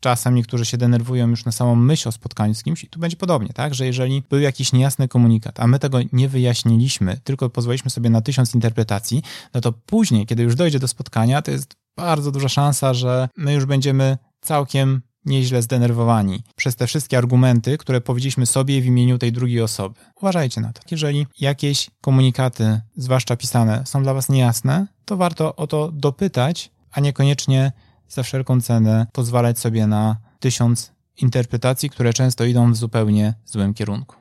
czasem 0.00 0.34
niektórzy 0.34 0.64
się 0.64 0.78
denerwują 0.78 1.28
już 1.28 1.44
na 1.44 1.52
samą 1.52 1.74
myśl 1.74 2.08
o 2.08 2.12
spotkaniu 2.12 2.54
z 2.54 2.62
kimś 2.62 2.84
i 2.84 2.88
tu 2.88 3.00
będzie 3.00 3.16
podobnie, 3.16 3.48
tak, 3.48 3.74
że 3.74 3.86
jeżeli 3.86 4.22
był 4.30 4.40
jakiś 4.40 4.72
niejasny 4.72 5.08
komunikat, 5.08 5.60
a 5.60 5.66
my 5.66 5.78
tego 5.78 5.98
nie 6.12 6.28
wyjaśniliśmy, 6.28 7.20
tylko 7.24 7.50
pozwoliliśmy 7.50 7.90
sobie 7.90 8.10
na 8.10 8.20
tysiąc 8.20 8.54
interpretacji, 8.54 9.22
no 9.54 9.60
to 9.60 9.72
później, 9.72 10.26
kiedy 10.26 10.42
już 10.42 10.54
dojdzie 10.54 10.78
do 10.78 10.88
spotkania, 10.88 11.42
to 11.42 11.50
jest 11.50 11.74
bardzo 11.96 12.32
duża 12.32 12.48
szansa, 12.48 12.94
że 12.94 13.28
my 13.36 13.54
już 13.54 13.64
będziemy 13.64 14.18
całkiem 14.40 15.02
nieźle 15.24 15.62
zdenerwowani 15.62 16.42
przez 16.56 16.76
te 16.76 16.86
wszystkie 16.86 17.18
argumenty, 17.18 17.78
które 17.78 18.00
powiedzieliśmy 18.00 18.46
sobie 18.46 18.80
w 18.80 18.86
imieniu 18.86 19.18
tej 19.18 19.32
drugiej 19.32 19.62
osoby. 19.62 20.00
Uważajcie 20.16 20.60
na 20.60 20.72
to. 20.72 20.80
Jeżeli 20.90 21.26
jakieś 21.40 21.90
komunikaty, 22.00 22.80
zwłaszcza 22.96 23.36
pisane, 23.36 23.82
są 23.86 24.02
dla 24.02 24.14
Was 24.14 24.28
niejasne, 24.28 24.86
to 25.04 25.16
warto 25.16 25.56
o 25.56 25.66
to 25.66 25.92
dopytać, 25.92 26.70
a 26.92 27.00
niekoniecznie 27.00 27.72
za 28.10 28.22
wszelką 28.22 28.60
cenę 28.60 29.06
pozwalać 29.12 29.58
sobie 29.58 29.86
na 29.86 30.16
tysiąc 30.40 30.92
interpretacji, 31.16 31.90
które 31.90 32.12
często 32.12 32.44
idą 32.44 32.72
w 32.72 32.76
zupełnie 32.76 33.34
złym 33.44 33.74
kierunku. 33.74 34.16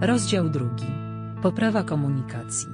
Rozdział 0.00 0.48
drugi. 0.48 0.86
Poprawa 1.42 1.82
komunikacji. 1.82 2.68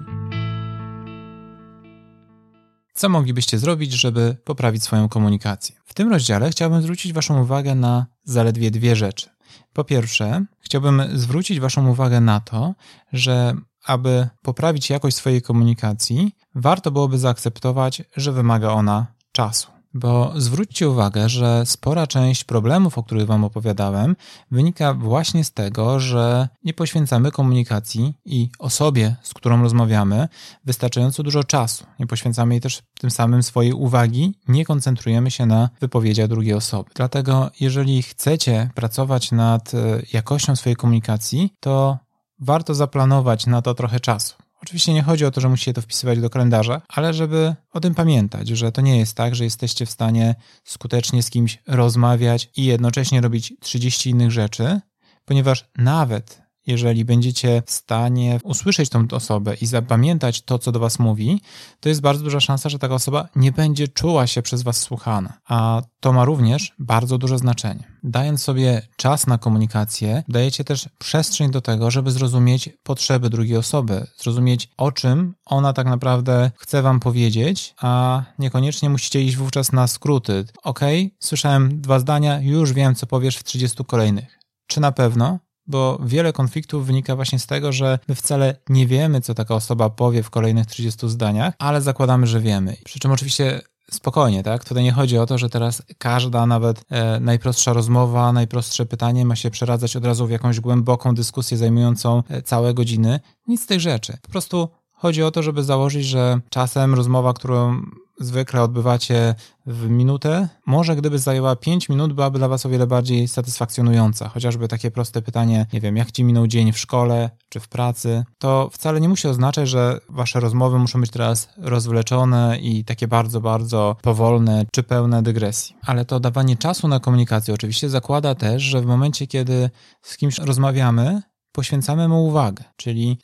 Co 2.94 3.08
moglibyście 3.08 3.58
zrobić, 3.58 3.92
żeby 3.92 4.36
poprawić 4.44 4.82
swoją 4.82 5.08
komunikację? 5.08 5.76
W 5.84 5.94
tym 5.94 6.08
rozdziale 6.08 6.50
chciałbym 6.50 6.82
zwrócić 6.82 7.12
Waszą 7.12 7.42
uwagę 7.42 7.74
na 7.74 8.06
zaledwie 8.24 8.70
dwie 8.70 8.96
rzeczy. 8.96 9.30
Po 9.72 9.84
pierwsze, 9.84 10.44
chciałbym 10.60 11.02
zwrócić 11.14 11.60
Waszą 11.60 11.88
uwagę 11.88 12.20
na 12.20 12.40
to, 12.40 12.74
że 13.12 13.54
aby 13.84 14.28
poprawić 14.42 14.90
jakość 14.90 15.16
swojej 15.16 15.42
komunikacji, 15.42 16.36
warto 16.54 16.90
byłoby 16.90 17.18
zaakceptować, 17.18 18.02
że 18.16 18.32
wymaga 18.32 18.68
ona 18.68 19.06
czasu. 19.32 19.74
Bo 19.94 20.32
zwróćcie 20.36 20.88
uwagę, 20.88 21.28
że 21.28 21.66
spora 21.66 22.06
część 22.06 22.44
problemów, 22.44 22.98
o 22.98 23.02
których 23.02 23.26
Wam 23.26 23.44
opowiadałem, 23.44 24.16
wynika 24.50 24.94
właśnie 24.94 25.44
z 25.44 25.52
tego, 25.52 26.00
że 26.00 26.48
nie 26.64 26.74
poświęcamy 26.74 27.30
komunikacji 27.30 28.14
i 28.24 28.50
osobie, 28.58 29.16
z 29.22 29.34
którą 29.34 29.62
rozmawiamy, 29.62 30.28
wystarczająco 30.64 31.22
dużo 31.22 31.44
czasu. 31.44 31.84
Nie 31.98 32.06
poświęcamy 32.06 32.54
jej 32.54 32.60
też 32.60 32.82
tym 33.00 33.10
samym 33.10 33.42
swojej 33.42 33.72
uwagi, 33.72 34.34
nie 34.48 34.64
koncentrujemy 34.64 35.30
się 35.30 35.46
na 35.46 35.70
wypowiedziach 35.80 36.28
drugiej 36.28 36.54
osoby. 36.54 36.90
Dlatego, 36.94 37.50
jeżeli 37.60 38.02
chcecie 38.02 38.70
pracować 38.74 39.32
nad 39.32 39.74
e, 39.74 39.78
jakością 40.12 40.56
swojej 40.56 40.76
komunikacji, 40.76 41.54
to 41.60 41.98
warto 42.40 42.74
zaplanować 42.74 43.46
na 43.46 43.62
to 43.62 43.74
trochę 43.74 44.00
czasu. 44.00 44.43
Oczywiście 44.64 44.92
nie 44.92 45.02
chodzi 45.02 45.25
o 45.25 45.30
to, 45.30 45.40
że 45.40 45.49
musicie 45.49 45.73
to 45.73 45.83
wpisywać 45.83 46.21
do 46.21 46.30
kalendarza, 46.30 46.83
ale 46.88 47.14
żeby 47.14 47.54
o 47.73 47.80
tym 47.80 47.94
pamiętać, 47.94 48.49
że 48.49 48.73
to 48.73 48.80
nie 48.80 48.99
jest 48.99 49.16
tak, 49.16 49.35
że 49.35 49.44
jesteście 49.44 49.87
w 49.87 49.90
stanie 49.90 50.35
skutecznie 50.64 51.23
z 51.23 51.30
kimś 51.30 51.62
rozmawiać 51.66 52.50
i 52.56 52.64
jednocześnie 52.64 53.21
robić 53.21 53.52
30 53.61 54.11
innych 54.11 54.30
rzeczy, 54.30 54.80
ponieważ 55.25 55.71
nawet 55.78 56.43
jeżeli 56.66 57.04
będziecie 57.04 57.62
w 57.66 57.71
stanie 57.71 58.40
usłyszeć 58.42 58.88
tą 58.88 59.06
osobę 59.11 59.54
i 59.54 59.66
zapamiętać 59.66 60.42
to, 60.42 60.59
co 60.59 60.73
do 60.73 60.80
Was 60.80 60.99
mówi, 60.99 61.40
to 61.80 61.88
jest 61.88 62.00
bardzo 62.00 62.25
duża 62.25 62.40
szansa, 62.40 62.68
że 62.68 62.78
taka 62.78 62.94
osoba 62.94 63.28
nie 63.37 63.52
będzie 63.52 63.88
czuła 63.88 64.26
się 64.26 64.42
przez 64.42 64.62
Was 64.62 64.76
słuchana. 64.76 65.33
A 65.49 65.83
to 66.00 66.12
ma 66.12 66.25
również 66.25 66.73
bardzo 66.78 67.18
duże 67.18 67.38
znaczenie. 67.38 67.85
Dając 68.02 68.42
sobie 68.42 68.83
czas 68.97 69.26
na 69.26 69.38
komunikację, 69.38 70.23
dajecie 70.28 70.64
też 70.64 70.88
przestrzeń 70.99 71.50
do 71.50 71.61
tego, 71.61 71.90
żeby 71.90 72.11
zrozumieć 72.11 72.71
potrzeby 72.83 73.30
drugiej 73.30 73.56
osoby, 73.56 74.06
zrozumieć 74.18 74.68
o 74.76 74.92
czym 74.92 75.35
ona 75.47 75.73
tak 75.73 75.87
naprawdę 75.87 76.50
chce 76.56 76.83
Wam 76.83 77.00
powiedzieć, 77.00 77.75
a 77.80 78.23
niekoniecznie 78.38 78.90
musicie 78.90 79.23
iść 79.23 79.37
wówczas 79.37 79.73
na 79.73 79.87
skróty. 79.87 80.44
Ok, 80.62 80.80
słyszałem 81.18 81.80
dwa 81.80 81.99
zdania, 81.99 82.40
już 82.40 82.73
wiem, 82.73 82.94
co 82.94 83.06
powiesz 83.06 83.37
w 83.37 83.44
30 83.44 83.85
kolejnych. 83.85 84.38
Czy 84.66 84.80
na 84.80 84.92
pewno? 84.92 85.38
Bo 85.66 85.99
wiele 86.04 86.33
konfliktów 86.33 86.87
wynika 86.87 87.16
właśnie 87.16 87.38
z 87.38 87.47
tego, 87.47 87.73
że 87.73 87.99
my 88.09 88.14
wcale 88.14 88.56
nie 88.68 88.87
wiemy, 88.87 89.21
co 89.21 89.35
taka 89.35 89.54
osoba 89.54 89.90
powie 89.90 90.23
w 90.23 90.30
kolejnych 90.30 90.66
30 90.66 91.09
zdaniach, 91.09 91.54
ale 91.59 91.83
zakładamy, 91.83 92.26
że 92.26 92.40
wiemy. 92.40 92.76
Przy 92.85 92.99
czym 92.99 93.12
oczywiście 93.12 93.61
spokojnie, 93.90 94.42
tak? 94.42 94.64
Tutaj 94.64 94.85
nie 94.85 94.92
chodzi 94.92 95.18
o 95.18 95.26
to, 95.26 95.38
że 95.38 95.49
teraz 95.49 95.83
każda, 95.99 96.47
nawet 96.47 96.85
e, 96.90 97.21
najprostsza 97.21 97.73
rozmowa, 97.73 98.33
najprostsze 98.33 98.87
pytanie 98.87 99.25
ma 99.25 99.37
się 99.37 99.50
przeradzać 99.50 99.97
od 99.97 100.04
razu 100.04 100.26
w 100.26 100.30
jakąś 100.30 100.61
głęboką 100.61 101.14
dyskusję 101.14 101.56
zajmującą 101.56 102.23
e, 102.28 102.42
całe 102.42 102.75
godziny. 102.75 103.21
Nic 103.47 103.62
z 103.62 103.66
tych 103.66 103.80
rzeczy. 103.80 104.18
Po 104.23 104.28
prostu 104.28 104.68
chodzi 104.92 105.23
o 105.23 105.30
to, 105.30 105.42
żeby 105.42 105.62
założyć, 105.62 106.06
że 106.06 106.40
czasem 106.50 106.94
rozmowa, 106.94 107.33
którą 107.33 107.83
zwykle 108.21 108.62
odbywacie 108.62 109.35
w 109.66 109.88
minutę, 109.88 110.49
może 110.66 110.97
gdyby 110.97 111.18
zajęła 111.18 111.56
5 111.56 111.88
minut, 111.88 112.12
byłaby 112.12 112.38
dla 112.38 112.49
Was 112.49 112.66
o 112.66 112.68
wiele 112.68 112.87
bardziej 112.87 113.28
satysfakcjonująca. 113.28 114.28
Chociażby 114.28 114.68
takie 114.68 114.90
proste 114.90 115.23
pytanie, 115.23 115.66
nie 115.73 115.80
wiem, 115.80 115.97
jak 115.97 116.12
Ci 116.12 116.25
minął 116.25 116.47
dzień 116.47 116.73
w 116.73 116.78
szkole 116.78 117.30
czy 117.49 117.61
w 117.61 117.68
pracy, 117.68 118.25
to 118.38 118.71
wcale 118.73 119.00
nie 119.00 119.09
musi 119.09 119.28
oznaczać, 119.28 119.68
że 119.68 119.99
Wasze 120.09 120.40
rozmowy 120.40 120.78
muszą 120.78 121.00
być 121.00 121.11
teraz 121.11 121.49
rozwleczone 121.56 122.59
i 122.61 122.85
takie 122.85 123.09
bardzo, 123.09 123.40
bardzo 123.40 123.97
powolne 124.02 124.64
czy 124.73 124.83
pełne 124.83 125.23
dygresji. 125.23 125.76
Ale 125.87 126.04
to 126.04 126.21
dawanie 126.21 126.56
czasu 126.56 126.88
na 126.88 127.00
komunikację 127.00 127.54
oczywiście 127.54 127.88
zakłada 127.88 128.35
też, 128.35 128.62
że 128.62 128.80
w 128.80 128.87
momencie, 128.87 129.26
kiedy 129.26 129.71
z 130.02 130.16
kimś 130.16 130.38
rozmawiamy, 130.38 131.23
poświęcamy 131.54 132.08
mu 132.08 132.26
uwagę, 132.26 132.64
czyli 132.76 133.18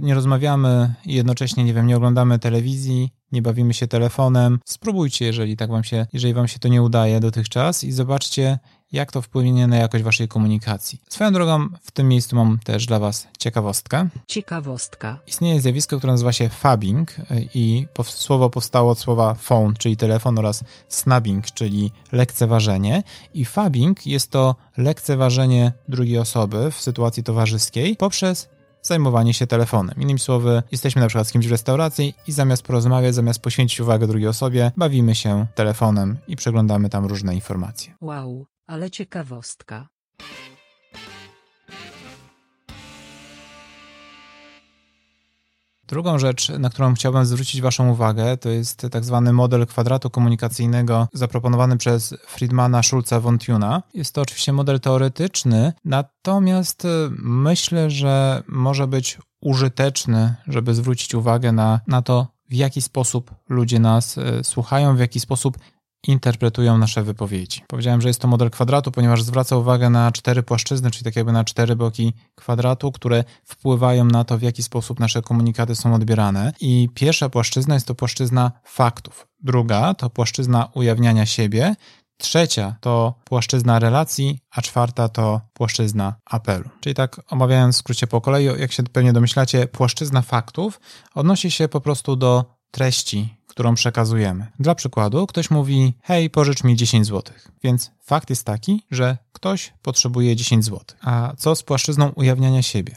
nie 0.00 0.14
rozmawiamy 0.14 0.94
i 1.06 1.14
jednocześnie, 1.14 1.64
nie 1.64 1.74
wiem, 1.74 1.86
nie 1.86 1.96
oglądamy 1.96 2.38
telewizji, 2.38 3.10
nie 3.32 3.42
bawimy 3.42 3.74
się 3.74 3.86
telefonem. 3.86 4.58
Spróbujcie, 4.64 5.24
jeżeli 5.24 5.56
tak 5.56 5.70
wam 5.70 5.84
się, 5.84 6.06
jeżeli 6.12 6.34
wam 6.34 6.48
się 6.48 6.58
to 6.58 6.68
nie 6.68 6.82
udaje 6.82 7.20
dotychczas 7.20 7.84
i 7.84 7.92
zobaczcie, 7.92 8.58
jak 8.94 9.12
to 9.12 9.22
wpłynie 9.22 9.66
na 9.66 9.76
jakość 9.76 10.04
waszej 10.04 10.28
komunikacji. 10.28 11.00
Swoją 11.08 11.32
drogą, 11.32 11.68
w 11.82 11.90
tym 11.90 12.08
miejscu 12.08 12.36
mam 12.36 12.58
też 12.64 12.86
dla 12.86 12.98
was 12.98 13.28
ciekawostkę. 13.38 14.08
Ciekawostka. 14.26 15.18
Istnieje 15.26 15.60
zjawisko, 15.60 15.98
które 15.98 16.12
nazywa 16.12 16.32
się 16.32 16.48
fabbing 16.48 17.16
i 17.54 17.86
słowo 18.04 18.50
powstało 18.50 18.90
od 18.90 18.98
słowa 18.98 19.34
phone, 19.34 19.74
czyli 19.78 19.96
telefon 19.96 20.38
oraz 20.38 20.64
snubbing, 20.88 21.46
czyli 21.46 21.92
lekceważenie. 22.12 23.02
I 23.34 23.44
fabbing 23.44 24.06
jest 24.06 24.30
to 24.30 24.56
lekceważenie 24.76 25.72
drugiej 25.88 26.18
osoby 26.18 26.70
w 26.70 26.80
sytuacji 26.80 27.22
towarzyskiej 27.22 27.96
poprzez 27.96 28.53
zajmowanie 28.84 29.34
się 29.34 29.46
telefonem. 29.46 29.96
Innymi 30.00 30.18
słowy, 30.18 30.62
jesteśmy 30.72 31.02
na 31.02 31.08
przykład 31.08 31.28
z 31.28 31.32
kimś 31.32 31.46
w 31.46 31.50
restauracji 31.50 32.14
i 32.26 32.32
zamiast 32.32 32.62
porozmawiać, 32.62 33.14
zamiast 33.14 33.42
poświęcić 33.42 33.80
uwagę 33.80 34.06
drugiej 34.06 34.28
osobie, 34.28 34.72
bawimy 34.76 35.14
się 35.14 35.46
telefonem 35.54 36.16
i 36.28 36.36
przeglądamy 36.36 36.88
tam 36.88 37.06
różne 37.06 37.34
informacje. 37.34 37.94
Wow, 38.00 38.46
ale 38.66 38.90
ciekawostka. 38.90 39.93
Drugą 45.88 46.18
rzecz, 46.18 46.48
na 46.48 46.70
którą 46.70 46.94
chciałbym 46.94 47.26
zwrócić 47.26 47.60
Waszą 47.60 47.90
uwagę, 47.90 48.36
to 48.36 48.48
jest 48.48 48.86
tak 48.90 49.04
zwany 49.04 49.32
model 49.32 49.66
kwadratu 49.66 50.10
komunikacyjnego 50.10 51.08
zaproponowany 51.12 51.76
przez 51.76 52.14
Friedmana 52.26 52.82
Schulza 52.82 53.20
von 53.20 53.38
Thuna. 53.38 53.82
Jest 53.94 54.14
to 54.14 54.22
oczywiście 54.22 54.52
model 54.52 54.80
teoretyczny, 54.80 55.72
natomiast 55.84 56.84
e, 56.84 56.88
myślę, 57.22 57.90
że 57.90 58.42
może 58.48 58.86
być 58.86 59.18
użyteczny, 59.40 60.34
żeby 60.46 60.74
zwrócić 60.74 61.14
uwagę 61.14 61.52
na, 61.52 61.80
na 61.86 62.02
to, 62.02 62.34
w 62.50 62.54
jaki 62.54 62.82
sposób 62.82 63.34
ludzie 63.48 63.78
nas 63.78 64.18
e, 64.18 64.44
słuchają, 64.44 64.96
w 64.96 65.00
jaki 65.00 65.20
sposób 65.20 65.58
interpretują 66.08 66.78
nasze 66.78 67.02
wypowiedzi. 67.02 67.62
Powiedziałem, 67.68 68.00
że 68.00 68.08
jest 68.08 68.20
to 68.20 68.28
model 68.28 68.50
kwadratu, 68.50 68.92
ponieważ 68.92 69.22
zwraca 69.22 69.56
uwagę 69.56 69.90
na 69.90 70.12
cztery 70.12 70.42
płaszczyzny, 70.42 70.90
czyli 70.90 71.04
tak 71.04 71.16
jakby 71.16 71.32
na 71.32 71.44
cztery 71.44 71.76
boki 71.76 72.12
kwadratu, 72.34 72.92
które 72.92 73.24
wpływają 73.44 74.04
na 74.04 74.24
to, 74.24 74.38
w 74.38 74.42
jaki 74.42 74.62
sposób 74.62 75.00
nasze 75.00 75.22
komunikaty 75.22 75.76
są 75.76 75.94
odbierane. 75.94 76.52
I 76.60 76.88
pierwsza 76.94 77.28
płaszczyzna 77.28 77.74
jest 77.74 77.86
to 77.86 77.94
płaszczyzna 77.94 78.52
faktów. 78.64 79.26
Druga 79.40 79.94
to 79.94 80.10
płaszczyzna 80.10 80.68
ujawniania 80.74 81.26
siebie. 81.26 81.74
Trzecia 82.16 82.76
to 82.80 83.14
płaszczyzna 83.24 83.78
relacji, 83.78 84.38
a 84.50 84.62
czwarta 84.62 85.08
to 85.08 85.40
płaszczyzna 85.52 86.14
apelu. 86.24 86.70
Czyli 86.80 86.94
tak 86.94 87.20
omawiając 87.30 87.76
w 87.76 87.78
skrócie 87.78 88.06
po 88.06 88.20
kolei, 88.20 88.44
jak 88.44 88.72
się 88.72 88.82
pewnie 88.82 89.12
domyślacie, 89.12 89.66
płaszczyzna 89.66 90.22
faktów 90.22 90.80
odnosi 91.14 91.50
się 91.50 91.68
po 91.68 91.80
prostu 91.80 92.16
do 92.16 92.44
treści, 92.70 93.34
którą 93.54 93.74
przekazujemy. 93.74 94.46
Dla 94.58 94.74
przykładu, 94.74 95.26
ktoś 95.26 95.50
mówi: 95.50 95.94
Hej, 96.02 96.30
pożycz 96.30 96.64
mi 96.64 96.76
10 96.76 97.06
zł. 97.06 97.34
Więc 97.64 97.90
fakt 98.00 98.30
jest 98.30 98.46
taki, 98.46 98.82
że 98.90 99.16
ktoś 99.32 99.72
potrzebuje 99.82 100.36
10 100.36 100.64
zł. 100.64 100.80
A 101.02 101.32
co 101.36 101.56
z 101.56 101.62
płaszczyzną 101.62 102.08
ujawniania 102.08 102.62
siebie? 102.62 102.96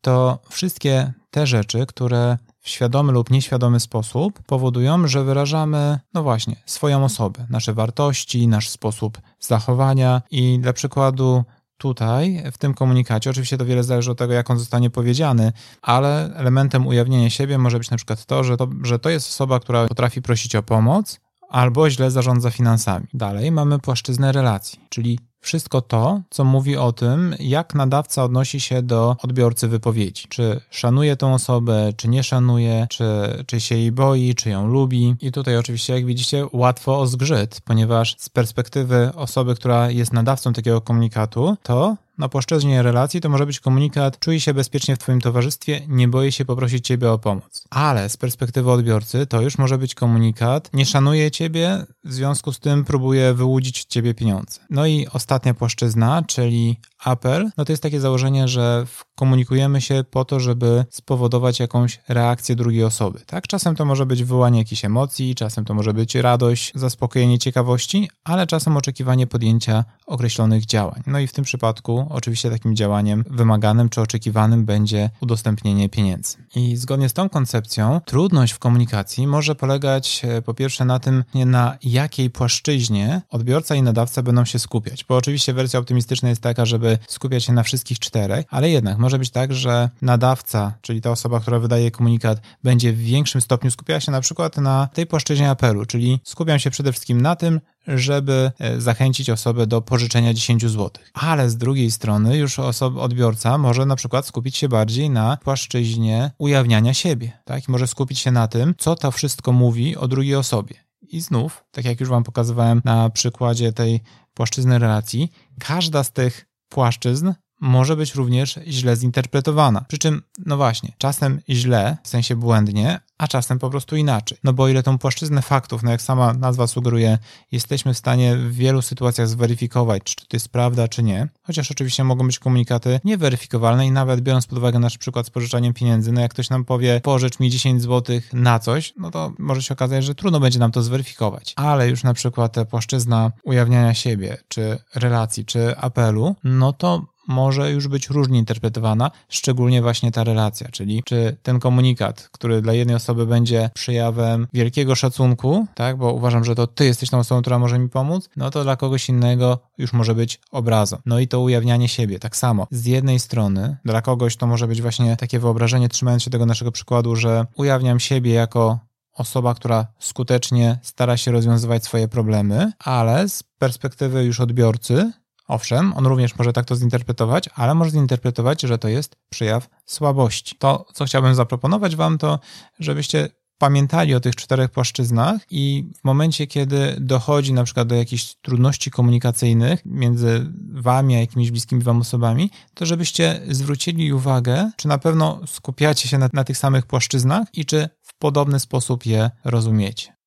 To 0.00 0.38
wszystkie 0.48 1.12
te 1.30 1.46
rzeczy, 1.46 1.86
które 1.86 2.38
w 2.60 2.68
świadomy 2.68 3.12
lub 3.12 3.30
nieświadomy 3.30 3.80
sposób 3.80 4.42
powodują, 4.46 5.08
że 5.08 5.24
wyrażamy, 5.24 5.98
no 6.14 6.22
właśnie, 6.22 6.56
swoją 6.66 7.04
osobę, 7.04 7.46
nasze 7.50 7.74
wartości, 7.74 8.48
nasz 8.48 8.68
sposób 8.68 9.20
zachowania 9.40 10.22
i 10.30 10.58
dla 10.58 10.72
przykładu 10.72 11.44
tutaj, 11.78 12.42
w 12.52 12.58
tym 12.58 12.74
komunikacie, 12.74 13.30
oczywiście 13.30 13.58
to 13.58 13.64
wiele 13.64 13.84
zależy 13.84 14.10
od 14.10 14.18
tego, 14.18 14.32
jak 14.32 14.50
on 14.50 14.58
zostanie 14.58 14.90
powiedziany, 14.90 15.52
ale 15.82 16.34
elementem 16.34 16.86
ujawnienia 16.86 17.30
siebie 17.30 17.58
może 17.58 17.78
być 17.78 17.90
na 17.90 17.96
przykład 17.96 18.24
to, 18.24 18.44
że 18.44 18.56
to, 18.56 18.68
że 18.82 18.98
to 18.98 19.10
jest 19.10 19.28
osoba, 19.28 19.60
która 19.60 19.88
potrafi 19.88 20.22
prosić 20.22 20.56
o 20.56 20.62
pomoc, 20.62 21.20
albo 21.48 21.90
źle 21.90 22.10
zarządza 22.10 22.50
finansami. 22.50 23.06
Dalej 23.14 23.52
mamy 23.52 23.78
płaszczyznę 23.78 24.32
relacji, 24.32 24.80
czyli 24.88 25.18
wszystko 25.40 25.80
to, 25.80 26.20
co 26.30 26.44
mówi 26.44 26.76
o 26.76 26.92
tym, 26.92 27.34
jak 27.40 27.74
nadawca 27.74 28.24
odnosi 28.24 28.60
się 28.60 28.82
do 28.82 29.16
odbiorcy 29.22 29.68
wypowiedzi. 29.68 30.28
Czy 30.28 30.60
szanuje 30.70 31.16
tą 31.16 31.34
osobę, 31.34 31.92
czy 31.96 32.08
nie 32.08 32.22
szanuje, 32.22 32.86
czy, 32.90 33.04
czy 33.46 33.60
się 33.60 33.76
jej 33.76 33.92
boi, 33.92 34.34
czy 34.34 34.50
ją 34.50 34.66
lubi. 34.66 35.16
I 35.20 35.32
tutaj 35.32 35.56
oczywiście, 35.56 35.92
jak 35.92 36.06
widzicie, 36.06 36.46
łatwo 36.52 37.00
o 37.00 37.06
zgrzyt, 37.06 37.60
ponieważ 37.64 38.16
z 38.18 38.28
perspektywy 38.28 39.10
osoby, 39.14 39.54
która 39.54 39.90
jest 39.90 40.12
nadawcą 40.12 40.52
takiego 40.52 40.80
komunikatu, 40.80 41.56
to 41.62 41.96
na 42.18 42.28
płaszczyźnie 42.28 42.82
relacji 42.82 43.20
to 43.20 43.28
może 43.28 43.46
być 43.46 43.60
komunikat: 43.60 44.18
czuję 44.18 44.40
się 44.40 44.54
bezpiecznie 44.54 44.96
w 44.96 44.98
Twoim 44.98 45.20
towarzystwie, 45.20 45.80
nie 45.88 46.08
boję 46.08 46.32
się 46.32 46.44
poprosić 46.44 46.86
Ciebie 46.86 47.10
o 47.10 47.18
pomoc. 47.18 47.64
Ale 47.70 48.08
z 48.08 48.16
perspektywy 48.16 48.70
odbiorcy 48.70 49.26
to 49.26 49.40
już 49.40 49.58
może 49.58 49.78
być 49.78 49.94
komunikat: 49.94 50.70
nie 50.72 50.86
szanuję 50.86 51.30
Ciebie, 51.30 51.84
w 52.04 52.12
związku 52.12 52.52
z 52.52 52.60
tym 52.60 52.84
próbuję 52.84 53.34
wyłudzić 53.34 53.84
Ciebie 53.84 54.14
pieniądze. 54.14 54.60
No 54.70 54.86
i 54.86 55.06
ostatnia 55.12 55.54
płaszczyzna, 55.54 56.22
czyli 56.26 56.80
apel, 57.04 57.50
no 57.56 57.64
to 57.64 57.72
jest 57.72 57.82
takie 57.82 58.00
założenie, 58.00 58.48
że 58.48 58.86
komunikujemy 59.14 59.80
się 59.80 60.04
po 60.10 60.24
to, 60.24 60.40
żeby 60.40 60.84
spowodować 60.90 61.60
jakąś 61.60 62.00
reakcję 62.08 62.56
drugiej 62.56 62.84
osoby. 62.84 63.20
Tak, 63.26 63.46
czasem 63.46 63.76
to 63.76 63.84
może 63.84 64.06
być 64.06 64.22
wywołanie 64.22 64.58
jakichś 64.58 64.84
emocji, 64.84 65.34
czasem 65.34 65.64
to 65.64 65.74
może 65.74 65.94
być 65.94 66.14
radość, 66.14 66.72
zaspokojenie 66.74 67.38
ciekawości, 67.38 68.10
ale 68.24 68.46
czasem 68.46 68.76
oczekiwanie 68.76 69.26
podjęcia 69.26 69.84
określonych 70.06 70.66
działań. 70.66 71.02
No 71.06 71.18
i 71.18 71.26
w 71.26 71.32
tym 71.32 71.44
przypadku 71.44 72.07
oczywiście 72.10 72.50
takim 72.50 72.76
działaniem 72.76 73.24
wymaganym 73.30 73.88
czy 73.88 74.00
oczekiwanym 74.00 74.64
będzie 74.64 75.10
udostępnienie 75.20 75.88
pieniędzy. 75.88 76.36
I 76.56 76.76
zgodnie 76.76 77.08
z 77.08 77.12
tą 77.12 77.28
koncepcją 77.28 78.00
trudność 78.04 78.52
w 78.52 78.58
komunikacji 78.58 79.26
może 79.26 79.54
polegać 79.54 80.22
e, 80.24 80.42
po 80.42 80.54
pierwsze 80.54 80.84
na 80.84 80.98
tym, 80.98 81.24
na 81.34 81.78
jakiej 81.82 82.30
płaszczyźnie 82.30 83.22
odbiorca 83.30 83.74
i 83.74 83.82
nadawca 83.82 84.22
będą 84.22 84.44
się 84.44 84.58
skupiać, 84.58 85.04
bo 85.04 85.16
oczywiście 85.16 85.52
wersja 85.52 85.80
optymistyczna 85.80 86.28
jest 86.28 86.40
taka, 86.40 86.66
żeby 86.66 86.98
skupiać 87.08 87.44
się 87.44 87.52
na 87.52 87.62
wszystkich 87.62 87.98
czterech, 87.98 88.46
ale 88.50 88.70
jednak 88.70 88.98
może 88.98 89.18
być 89.18 89.30
tak, 89.30 89.52
że 89.52 89.90
nadawca, 90.02 90.72
czyli 90.82 91.00
ta 91.00 91.10
osoba, 91.10 91.40
która 91.40 91.58
wydaje 91.58 91.90
komunikat, 91.90 92.40
będzie 92.64 92.92
w 92.92 92.98
większym 92.98 93.40
stopniu 93.40 93.70
skupiała 93.70 94.00
się 94.00 94.12
na 94.12 94.20
przykład 94.20 94.56
na 94.56 94.88
tej 94.94 95.06
płaszczyźnie 95.06 95.50
apelu, 95.50 95.86
czyli 95.86 96.20
skupiam 96.24 96.58
się 96.58 96.70
przede 96.70 96.92
wszystkim 96.92 97.20
na 97.20 97.36
tym, 97.36 97.60
żeby 97.96 98.50
e, 98.58 98.80
zachęcić 98.80 99.30
osobę 99.30 99.66
do 99.66 99.82
pożyczenia 99.82 100.34
10 100.34 100.62
zł. 100.62 100.90
Ale 101.14 101.50
z 101.50 101.56
drugiej 101.56 101.90
strony 101.90 102.36
już 102.36 102.58
osoba, 102.58 103.00
odbiorca 103.00 103.58
może 103.58 103.86
na 103.86 103.96
przykład 103.96 104.26
skupić 104.26 104.56
się 104.56 104.68
bardziej 104.68 105.10
na 105.10 105.36
płaszczyźnie 105.36 106.30
ujawniania 106.38 106.94
siebie, 106.94 107.32
tak? 107.44 107.68
I 107.68 107.70
może 107.70 107.86
skupić 107.86 108.18
się 108.18 108.30
na 108.30 108.48
tym, 108.48 108.74
co 108.78 108.96
to 108.96 109.10
wszystko 109.10 109.52
mówi 109.52 109.96
o 109.96 110.08
drugiej 110.08 110.34
osobie. 110.34 110.74
I 111.02 111.20
znów, 111.20 111.64
tak 111.70 111.84
jak 111.84 112.00
już 112.00 112.08
Wam 112.08 112.24
pokazywałem 112.24 112.80
na 112.84 113.10
przykładzie 113.10 113.72
tej 113.72 114.00
płaszczyzny 114.34 114.78
relacji, 114.78 115.32
każda 115.60 116.04
z 116.04 116.12
tych 116.12 116.46
płaszczyzn 116.68 117.32
może 117.60 117.96
być 117.96 118.14
również 118.14 118.58
źle 118.66 118.96
zinterpretowana. 118.96 119.84
Przy 119.88 119.98
czym, 119.98 120.22
no 120.46 120.56
właśnie, 120.56 120.92
czasem 120.98 121.40
źle, 121.48 121.96
w 122.02 122.08
sensie 122.08 122.36
błędnie, 122.36 123.00
a 123.18 123.28
czasem 123.28 123.58
po 123.58 123.70
prostu 123.70 123.96
inaczej. 123.96 124.38
No 124.44 124.52
bo 124.52 124.68
ile 124.68 124.82
tą 124.82 124.98
płaszczyznę 124.98 125.42
faktów, 125.42 125.82
no 125.82 125.90
jak 125.90 126.02
sama 126.02 126.32
nazwa 126.32 126.66
sugeruje, 126.66 127.18
jesteśmy 127.52 127.94
w 127.94 127.98
stanie 127.98 128.36
w 128.36 128.52
wielu 128.54 128.82
sytuacjach 128.82 129.28
zweryfikować, 129.28 130.02
czy 130.02 130.16
to 130.16 130.36
jest 130.36 130.48
prawda, 130.48 130.88
czy 130.88 131.02
nie. 131.02 131.28
Chociaż 131.42 131.70
oczywiście 131.70 132.04
mogą 132.04 132.26
być 132.26 132.38
komunikaty 132.38 133.00
nieweryfikowalne 133.04 133.86
i 133.86 133.90
nawet 133.90 134.20
biorąc 134.20 134.46
pod 134.46 134.58
uwagę 134.58 134.78
nasz 134.78 134.98
przykład 134.98 135.26
z 135.26 135.30
pożyczaniem 135.30 135.74
pieniędzy, 135.74 136.12
no 136.12 136.20
jak 136.20 136.30
ktoś 136.30 136.50
nam 136.50 136.64
powie, 136.64 137.00
pożycz 137.00 137.40
mi 137.40 137.50
10 137.50 137.82
zł 137.82 138.20
na 138.32 138.58
coś, 138.58 138.94
no 138.96 139.10
to 139.10 139.32
może 139.38 139.62
się 139.62 139.74
okazać, 139.74 140.04
że 140.04 140.14
trudno 140.14 140.40
będzie 140.40 140.58
nam 140.58 140.72
to 140.72 140.82
zweryfikować. 140.82 141.52
Ale 141.56 141.88
już 141.88 142.02
na 142.02 142.14
przykład 142.14 142.52
ta 142.52 142.64
płaszczyzna 142.64 143.32
ujawniania 143.42 143.94
siebie, 143.94 144.36
czy 144.48 144.78
relacji, 144.94 145.44
czy 145.44 145.76
apelu, 145.76 146.36
no 146.44 146.72
to 146.72 147.06
może 147.28 147.72
już 147.72 147.88
być 147.88 148.08
różnie 148.08 148.38
interpretowana, 148.38 149.10
szczególnie 149.28 149.82
właśnie 149.82 150.12
ta 150.12 150.24
relacja, 150.24 150.68
czyli 150.68 151.02
czy 151.04 151.36
ten 151.42 151.60
komunikat, 151.60 152.28
który 152.32 152.62
dla 152.62 152.72
jednej 152.72 152.96
osoby 152.96 153.26
będzie 153.26 153.70
przejawem 153.74 154.46
wielkiego 154.52 154.94
szacunku, 154.94 155.66
tak, 155.74 155.96
bo 155.96 156.12
uważam, 156.12 156.44
że 156.44 156.54
to 156.54 156.66
ty 156.66 156.84
jesteś 156.84 157.10
tą 157.10 157.18
osobą, 157.18 157.40
która 157.40 157.58
może 157.58 157.78
mi 157.78 157.88
pomóc, 157.88 158.28
no 158.36 158.50
to 158.50 158.62
dla 158.62 158.76
kogoś 158.76 159.08
innego 159.08 159.58
już 159.78 159.92
może 159.92 160.14
być 160.14 160.40
obrazą. 160.50 160.96
No 161.06 161.18
i 161.18 161.28
to 161.28 161.40
ujawnianie 161.40 161.88
siebie, 161.88 162.18
tak 162.18 162.36
samo. 162.36 162.66
Z 162.70 162.86
jednej 162.86 163.18
strony 163.18 163.76
dla 163.84 164.02
kogoś 164.02 164.36
to 164.36 164.46
może 164.46 164.68
być 164.68 164.82
właśnie 164.82 165.16
takie 165.16 165.38
wyobrażenie, 165.38 165.88
trzymając 165.88 166.22
się 166.22 166.30
tego 166.30 166.46
naszego 166.46 166.72
przykładu, 166.72 167.16
że 167.16 167.46
ujawniam 167.56 168.00
siebie 168.00 168.32
jako 168.32 168.78
osoba, 169.14 169.54
która 169.54 169.86
skutecznie 169.98 170.78
stara 170.82 171.16
się 171.16 171.32
rozwiązywać 171.32 171.84
swoje 171.84 172.08
problemy, 172.08 172.72
ale 172.78 173.28
z 173.28 173.42
perspektywy 173.42 174.24
już 174.24 174.40
odbiorcy, 174.40 175.12
owszem, 175.48 175.92
on 175.96 176.06
również 176.06 176.38
może 176.38 176.52
tak 176.52 176.64
to 176.64 176.76
zinterpretować, 176.76 177.48
ale 177.54 177.74
może 177.74 177.90
zinterpretować, 177.90 178.62
że 178.62 178.78
to 178.78 178.88
jest 178.88 179.16
przejaw 179.30 179.68
słabości. 179.86 180.56
To, 180.58 180.84
co 180.92 181.04
chciałbym 181.04 181.34
zaproponować 181.34 181.96
Wam, 181.96 182.18
to 182.18 182.38
żebyście 182.78 183.28
pamiętali 183.58 184.14
o 184.14 184.20
tych 184.20 184.36
czterech 184.36 184.70
płaszczyznach 184.70 185.40
i 185.50 185.90
w 186.00 186.04
momencie, 186.04 186.46
kiedy 186.46 186.96
dochodzi 187.00 187.52
na 187.52 187.64
przykład 187.64 187.88
do 187.88 187.94
jakichś 187.94 188.34
trudności 188.34 188.90
komunikacyjnych 188.90 189.82
między 189.84 190.46
wami 190.72 191.14
a 191.14 191.18
jakimiś 191.20 191.50
bliskimi 191.50 191.82
wam 191.82 192.00
osobami, 192.00 192.50
to 192.74 192.86
żebyście 192.86 193.40
zwrócili 193.48 194.12
uwagę, 194.12 194.70
czy 194.76 194.88
na 194.88 194.98
pewno 194.98 195.40
skupiacie 195.46 196.08
się 196.08 196.18
na, 196.18 196.28
na 196.32 196.44
tych 196.44 196.58
samych 196.58 196.86
płaszczyznach 196.86 197.48
i 197.54 197.64
czy 197.64 197.88
w 198.02 198.18
podobny 198.18 198.60
sposób 198.60 199.06
je 199.06 199.30
rozumiecie. 199.44 200.17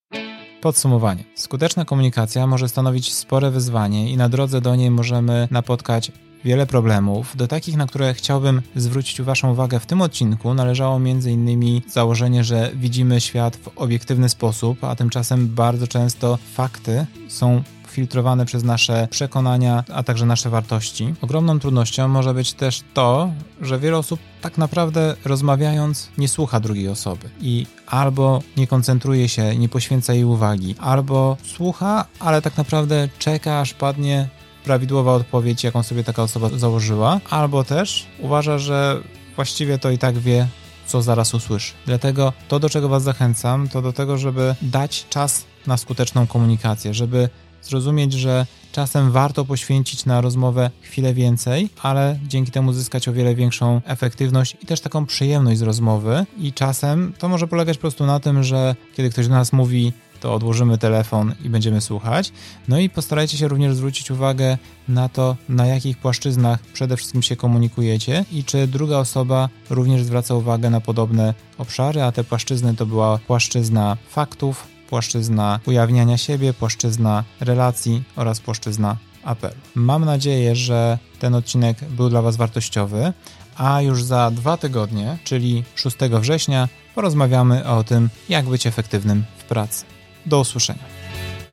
Podsumowanie. 0.61 1.23
Skuteczna 1.35 1.85
komunikacja 1.85 2.47
może 2.47 2.69
stanowić 2.69 3.13
spore 3.13 3.51
wyzwanie 3.51 4.11
i 4.11 4.17
na 4.17 4.29
drodze 4.29 4.61
do 4.61 4.75
niej 4.75 4.91
możemy 4.91 5.47
napotkać 5.51 6.11
wiele 6.45 6.65
problemów. 6.65 7.37
Do 7.37 7.47
takich, 7.47 7.77
na 7.77 7.87
które 7.87 8.13
chciałbym 8.13 8.61
zwrócić 8.75 9.21
Waszą 9.21 9.51
uwagę 9.51 9.79
w 9.79 9.85
tym 9.85 10.01
odcinku, 10.01 10.53
należało 10.53 10.95
m.in. 10.95 11.81
założenie, 11.87 12.43
że 12.43 12.71
widzimy 12.75 13.21
świat 13.21 13.55
w 13.55 13.69
obiektywny 13.75 14.29
sposób, 14.29 14.83
a 14.83 14.95
tymczasem 14.95 15.47
bardzo 15.47 15.87
często 15.87 16.37
fakty 16.53 17.05
są 17.27 17.63
filtrowane 17.91 18.45
przez 18.45 18.63
nasze 18.63 19.07
przekonania, 19.11 19.83
a 19.93 20.03
także 20.03 20.25
nasze 20.25 20.49
wartości. 20.49 21.13
Ogromną 21.21 21.59
trudnością 21.59 22.07
może 22.07 22.33
być 22.33 22.53
też 22.53 22.81
to, 22.93 23.31
że 23.61 23.79
wiele 23.79 23.97
osób 23.97 24.19
tak 24.41 24.57
naprawdę 24.57 25.15
rozmawiając 25.25 26.09
nie 26.17 26.27
słucha 26.27 26.59
drugiej 26.59 26.87
osoby 26.87 27.29
i 27.41 27.65
albo 27.87 28.41
nie 28.57 28.67
koncentruje 28.67 29.29
się, 29.29 29.55
nie 29.55 29.69
poświęca 29.69 30.13
jej 30.13 30.23
uwagi, 30.23 30.75
albo 30.79 31.37
słucha, 31.43 32.05
ale 32.19 32.41
tak 32.41 32.57
naprawdę 32.57 33.09
czeka, 33.19 33.59
aż 33.59 33.73
padnie 33.73 34.29
prawidłowa 34.63 35.13
odpowiedź, 35.13 35.63
jaką 35.63 35.83
sobie 35.83 36.03
taka 36.03 36.23
osoba 36.23 36.49
założyła, 36.49 37.19
albo 37.29 37.63
też 37.63 38.07
uważa, 38.19 38.57
że 38.57 39.01
właściwie 39.35 39.77
to 39.77 39.91
i 39.91 39.97
tak 39.97 40.17
wie, 40.17 40.47
co 40.85 41.01
zaraz 41.01 41.33
usłyszy. 41.33 41.73
Dlatego 41.85 42.33
to, 42.47 42.59
do 42.59 42.69
czego 42.69 42.89
Was 42.89 43.03
zachęcam, 43.03 43.69
to 43.69 43.81
do 43.81 43.93
tego, 43.93 44.17
żeby 44.17 44.55
dać 44.61 45.05
czas 45.09 45.45
na 45.67 45.77
skuteczną 45.77 46.27
komunikację, 46.27 46.93
żeby 46.93 47.29
zrozumieć, 47.61 48.13
że 48.13 48.45
czasem 48.71 49.11
warto 49.11 49.45
poświęcić 49.45 50.05
na 50.05 50.21
rozmowę 50.21 50.71
chwilę 50.81 51.13
więcej, 51.13 51.69
ale 51.81 52.19
dzięki 52.27 52.51
temu 52.51 52.73
zyskać 52.73 53.07
o 53.07 53.13
wiele 53.13 53.35
większą 53.35 53.81
efektywność 53.85 54.57
i 54.61 54.65
też 54.65 54.81
taką 54.81 55.05
przyjemność 55.05 55.59
z 55.59 55.61
rozmowy. 55.61 56.25
I 56.37 56.53
czasem 56.53 57.13
to 57.17 57.29
może 57.29 57.47
polegać 57.47 57.77
po 57.77 57.81
prostu 57.81 58.05
na 58.05 58.19
tym, 58.19 58.43
że 58.43 58.75
kiedy 58.95 59.09
ktoś 59.09 59.27
do 59.27 59.33
nas 59.33 59.53
mówi, 59.53 59.93
to 60.21 60.33
odłożymy 60.33 60.77
telefon 60.77 61.35
i 61.43 61.49
będziemy 61.49 61.81
słuchać. 61.81 62.31
No 62.67 62.79
i 62.79 62.89
postarajcie 62.89 63.37
się 63.37 63.47
również 63.47 63.75
zwrócić 63.75 64.11
uwagę 64.11 64.57
na 64.87 65.09
to, 65.09 65.35
na 65.49 65.65
jakich 65.65 65.97
płaszczyznach 65.97 66.59
przede 66.73 66.97
wszystkim 66.97 67.21
się 67.21 67.35
komunikujecie 67.35 68.25
i 68.31 68.43
czy 68.43 68.67
druga 68.67 68.97
osoba 68.97 69.49
również 69.69 70.03
zwraca 70.03 70.35
uwagę 70.35 70.69
na 70.69 70.81
podobne 70.81 71.33
obszary, 71.57 72.01
a 72.01 72.11
te 72.11 72.23
płaszczyzny 72.23 72.75
to 72.75 72.85
była 72.85 73.17
płaszczyzna 73.17 73.97
faktów, 74.09 74.67
płaszczyzna 74.91 75.59
ujawniania 75.65 76.17
siebie, 76.17 76.53
płaszczyzna 76.53 77.23
relacji 77.39 78.03
oraz 78.15 78.39
płaszczyzna 78.39 78.97
apelu. 79.23 79.55
Mam 79.75 80.05
nadzieję, 80.05 80.55
że 80.55 80.97
ten 81.19 81.35
odcinek 81.35 81.77
był 81.89 82.09
dla 82.09 82.21
Was 82.21 82.35
wartościowy, 82.35 83.13
a 83.57 83.81
już 83.81 84.03
za 84.03 84.31
dwa 84.31 84.57
tygodnie, 84.57 85.17
czyli 85.23 85.63
6 85.75 85.97
września, 85.97 86.69
porozmawiamy 86.95 87.65
o 87.67 87.83
tym, 87.83 88.09
jak 88.29 88.45
być 88.45 88.67
efektywnym 88.67 89.23
w 89.37 89.43
pracy. 89.43 89.85
Do 90.25 90.39
usłyszenia. 90.39 91.00